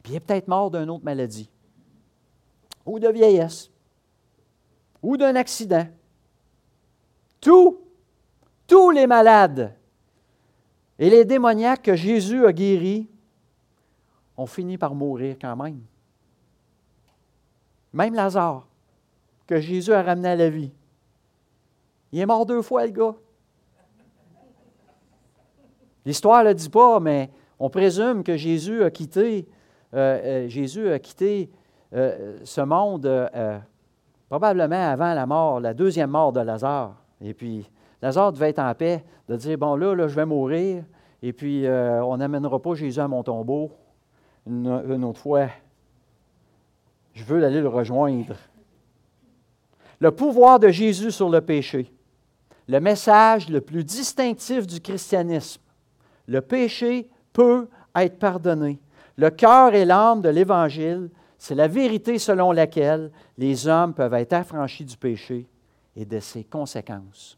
Puis 0.02 0.14
il 0.14 0.16
est 0.16 0.20
peut-être 0.20 0.48
mort 0.48 0.72
d'une 0.72 0.90
autre 0.90 1.04
maladie, 1.04 1.52
ou 2.84 2.98
de 2.98 3.08
vieillesse, 3.10 3.70
ou 5.04 5.18
d'un 5.18 5.36
accident. 5.36 5.86
Tous, 7.40 7.78
tous 8.66 8.90
les 8.90 9.06
malades 9.06 9.76
et 10.98 11.12
les 11.12 11.26
démoniaques 11.26 11.84
que 11.84 11.96
Jésus 11.96 12.44
a 12.44 12.52
guéris 12.52 13.08
ont 14.36 14.48
fini 14.48 14.80
par 14.80 14.96
mourir 14.96 15.36
quand 15.40 15.56
même. 15.58 15.82
Même 17.94 18.16
Lazare, 18.16 18.66
que 19.46 19.62
Jésus 19.62 19.94
a 19.94 20.02
ramené 20.02 20.30
à 20.30 20.36
la 20.36 20.50
vie. 20.50 20.72
Il 22.12 22.18
est 22.18 22.26
mort 22.26 22.48
deux 22.48 22.64
fois, 22.64 22.88
le 22.88 22.92
gars. 22.94 23.16
L'histoire 26.08 26.46
ne 26.46 26.48
le 26.48 26.56
dit 26.56 26.70
pas, 26.70 27.02
mais 27.02 27.30
on 27.60 27.70
présume 27.70 28.24
que 28.24 28.38
Jésus 28.38 28.82
a 28.82 28.90
quitté, 28.90 29.46
euh, 29.94 30.46
euh, 30.46 30.48
Jésus 30.48 30.90
a 30.90 31.00
quitté 31.00 31.50
euh, 31.94 32.38
ce 32.46 32.62
monde 32.62 33.30
probablement 34.30 34.90
avant 34.90 35.14
la 35.14 35.26
mort, 35.26 35.60
la 35.60 35.74
deuxième 35.74 36.12
mort 36.12 36.32
de 36.32 36.40
Lazare. 36.40 36.96
Et 37.20 37.34
puis, 37.34 37.70
Lazare 38.02 38.32
devait 38.32 38.52
être 38.52 38.60
en 38.60 38.74
paix, 38.74 39.04
de 39.28 39.36
dire, 39.36 39.58
bon 39.58 39.76
là, 39.76 39.96
là 39.96 40.08
je 40.08 40.16
vais 40.16 40.26
mourir, 40.26 40.86
et 41.22 41.34
puis 41.34 41.66
on 41.68 42.16
n'amènera 42.16 42.58
pas 42.62 42.74
Jésus 42.74 43.02
à 43.02 43.10
mon 43.10 43.22
tombeau 43.22 43.72
une 44.46 45.04
autre 45.04 45.20
fois. 45.20 45.48
Je 47.16 47.26
veux 47.26 47.44
aller 47.44 47.60
le 47.60 47.68
rejoindre. 47.68 48.38
Le 50.00 50.12
pouvoir 50.12 50.58
de 50.58 50.70
Jésus 50.70 51.12
sur 51.12 51.28
le 51.28 51.42
péché. 51.42 51.92
Le 52.70 52.80
message 52.80 53.50
le 53.50 53.60
plus 53.60 53.84
distinctif 53.84 54.66
du 54.66 54.80
christianisme. 54.80 55.62
Le 56.28 56.42
péché 56.42 57.10
peut 57.34 57.68
être 57.96 58.20
pardonné. 58.20 58.80
Le 59.16 59.30
cœur 59.30 59.74
et 59.74 59.86
l'âme 59.86 60.22
de 60.22 60.30
l'Évangile, 60.30 61.10
c'est 61.38 61.56
la 61.56 61.68
vérité 61.68 62.20
selon 62.20 62.52
laquelle 62.52 63.12
les 63.38 63.68
hommes 63.68 63.94
peuvent 63.94 64.14
être 64.14 64.34
affranchis 64.34 64.86
du 64.86 64.98
péché 64.98 65.48
et 65.96 66.06
de 66.06 66.20
ses 66.20 66.44
conséquences. 66.44 67.38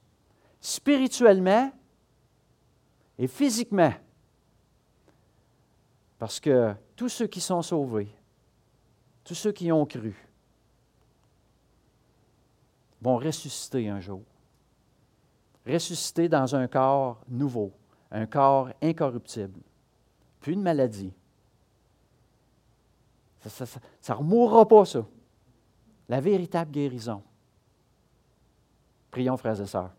Spirituellement 0.59 1.71
et 3.17 3.27
physiquement. 3.27 3.93
Parce 6.17 6.39
que 6.39 6.73
tous 6.95 7.09
ceux 7.09 7.27
qui 7.27 7.39
sont 7.39 7.61
sauvés, 7.61 8.13
tous 9.23 9.35
ceux 9.35 9.51
qui 9.51 9.71
ont 9.71 9.85
cru, 9.85 10.15
vont 13.01 13.17
ressusciter 13.17 13.87
un 13.87 13.99
jour. 13.99 14.23
Ressusciter 15.65 16.27
dans 16.27 16.55
un 16.55 16.67
corps 16.67 17.21
nouveau, 17.29 17.71
un 18.11 18.25
corps 18.25 18.69
incorruptible, 18.81 19.59
puis 20.41 20.53
une 20.53 20.61
maladie. 20.61 21.13
Ça 23.47 23.65
ne 24.09 24.13
remourra 24.13 24.67
pas, 24.67 24.85
ça. 24.85 25.05
La 26.07 26.19
véritable 26.19 26.71
guérison. 26.71 27.21
Prions, 29.11 29.37
frères 29.37 29.59
et 29.61 29.65
sœurs. 29.65 29.91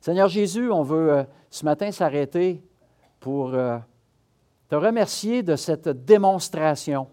Seigneur 0.00 0.28
Jésus, 0.28 0.70
on 0.70 0.82
veut 0.82 1.12
euh, 1.12 1.24
ce 1.50 1.64
matin 1.64 1.90
s'arrêter 1.90 2.62
pour 3.18 3.52
euh, 3.54 3.78
te 4.68 4.76
remercier 4.76 5.42
de 5.42 5.56
cette 5.56 5.88
démonstration, 5.88 7.08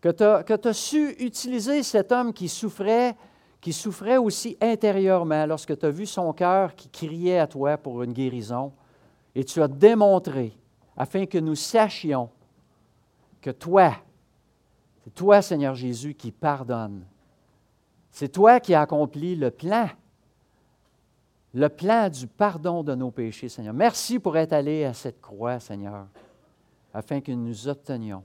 que 0.00 0.08
tu 0.08 0.68
as, 0.68 0.72
su 0.72 1.10
utiliser 1.18 1.82
cet 1.82 2.10
homme 2.10 2.32
qui 2.32 2.48
souffrait, 2.48 3.14
qui 3.60 3.72
souffrait 3.72 4.16
aussi 4.16 4.56
intérieurement 4.60 5.46
lorsque 5.46 5.78
tu 5.78 5.86
as 5.86 5.90
vu 5.90 6.06
son 6.06 6.32
cœur 6.32 6.74
qui 6.74 6.88
criait 6.88 7.38
à 7.38 7.46
toi 7.46 7.76
pour 7.76 8.02
une 8.02 8.12
guérison, 8.12 8.72
et 9.34 9.44
tu 9.44 9.62
as 9.62 9.68
démontré, 9.68 10.56
afin 10.96 11.26
que 11.26 11.38
nous 11.38 11.54
sachions 11.54 12.30
que 13.40 13.50
toi, 13.50 13.94
c'est 15.04 15.14
toi, 15.14 15.42
Seigneur 15.42 15.74
Jésus, 15.74 16.14
qui 16.14 16.30
pardonne. 16.30 17.04
C'est 18.10 18.28
toi 18.28 18.60
qui 18.60 18.74
as 18.74 18.82
accompli 18.82 19.34
le 19.34 19.50
plan, 19.50 19.88
le 21.54 21.68
plan 21.68 22.08
du 22.08 22.26
pardon 22.26 22.82
de 22.82 22.94
nos 22.94 23.10
péchés, 23.10 23.48
Seigneur. 23.48 23.74
Merci 23.74 24.18
pour 24.18 24.36
être 24.36 24.52
allé 24.52 24.84
à 24.84 24.92
cette 24.92 25.20
croix, 25.20 25.58
Seigneur 25.58 26.06
afin 26.92 27.20
que 27.20 27.32
nous 27.32 27.68
obtenions 27.68 28.24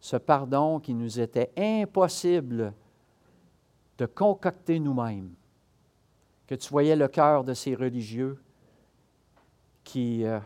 ce 0.00 0.16
pardon 0.16 0.80
qui 0.80 0.94
nous 0.94 1.20
était 1.20 1.52
impossible 1.56 2.72
de 3.98 4.06
concocter 4.06 4.80
nous-mêmes. 4.80 5.32
Que 6.46 6.56
tu 6.56 6.68
voyais 6.70 6.96
le 6.96 7.06
cœur 7.06 7.44
de 7.44 7.54
ces 7.54 7.74
religieux 7.76 8.42
qui, 9.84 10.24
euh, 10.24 10.40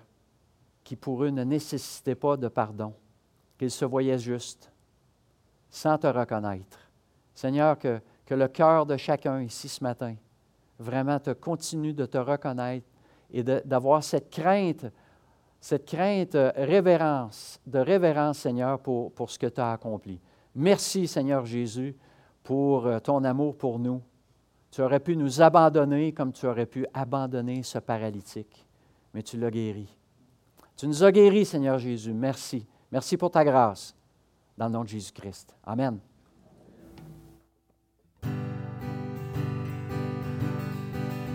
qui 0.84 0.96
pour 0.96 1.24
eux 1.24 1.30
ne 1.30 1.44
nécessitaient 1.44 2.14
pas 2.14 2.36
de 2.36 2.48
pardon, 2.48 2.94
qu'ils 3.58 3.70
se 3.70 3.84
voyaient 3.84 4.18
justes, 4.18 4.70
sans 5.70 5.98
te 5.98 6.06
reconnaître. 6.06 6.78
Seigneur, 7.34 7.78
que, 7.78 8.00
que 8.24 8.34
le 8.34 8.48
cœur 8.48 8.86
de 8.86 8.96
chacun 8.96 9.42
ici 9.42 9.68
ce 9.68 9.82
matin 9.82 10.14
vraiment 10.78 11.18
te 11.18 11.30
continue 11.30 11.94
de 11.94 12.06
te 12.06 12.18
reconnaître 12.18 12.86
et 13.30 13.42
d'avoir 13.42 14.04
cette 14.04 14.30
crainte 14.30 14.86
cette 15.60 15.86
crainte, 15.86 16.34
euh, 16.34 16.52
révérence, 16.54 17.60
de 17.66 17.78
révérence, 17.78 18.38
Seigneur, 18.38 18.78
pour, 18.78 19.12
pour 19.12 19.30
ce 19.30 19.38
que 19.38 19.46
tu 19.46 19.60
as 19.60 19.72
accompli. 19.72 20.20
Merci, 20.54 21.08
Seigneur 21.08 21.44
Jésus, 21.44 21.96
pour 22.42 22.86
euh, 22.86 22.98
ton 23.00 23.24
amour 23.24 23.56
pour 23.56 23.78
nous. 23.78 24.00
Tu 24.70 24.82
aurais 24.82 25.00
pu 25.00 25.16
nous 25.16 25.40
abandonner 25.40 26.12
comme 26.12 26.32
tu 26.32 26.46
aurais 26.46 26.66
pu 26.66 26.86
abandonner 26.92 27.62
ce 27.62 27.78
paralytique, 27.78 28.65
mais 29.16 29.22
tu 29.22 29.38
l'as 29.38 29.50
guéri. 29.50 29.88
Tu 30.76 30.86
nous 30.86 31.02
as 31.02 31.10
guéris, 31.10 31.46
Seigneur 31.46 31.78
Jésus. 31.78 32.12
Merci. 32.12 32.66
Merci 32.92 33.16
pour 33.16 33.30
ta 33.30 33.42
grâce. 33.46 33.96
Dans 34.58 34.66
le 34.66 34.72
nom 34.72 34.84
de 34.84 34.88
Jésus-Christ. 34.88 35.56
Amen. 35.64 35.98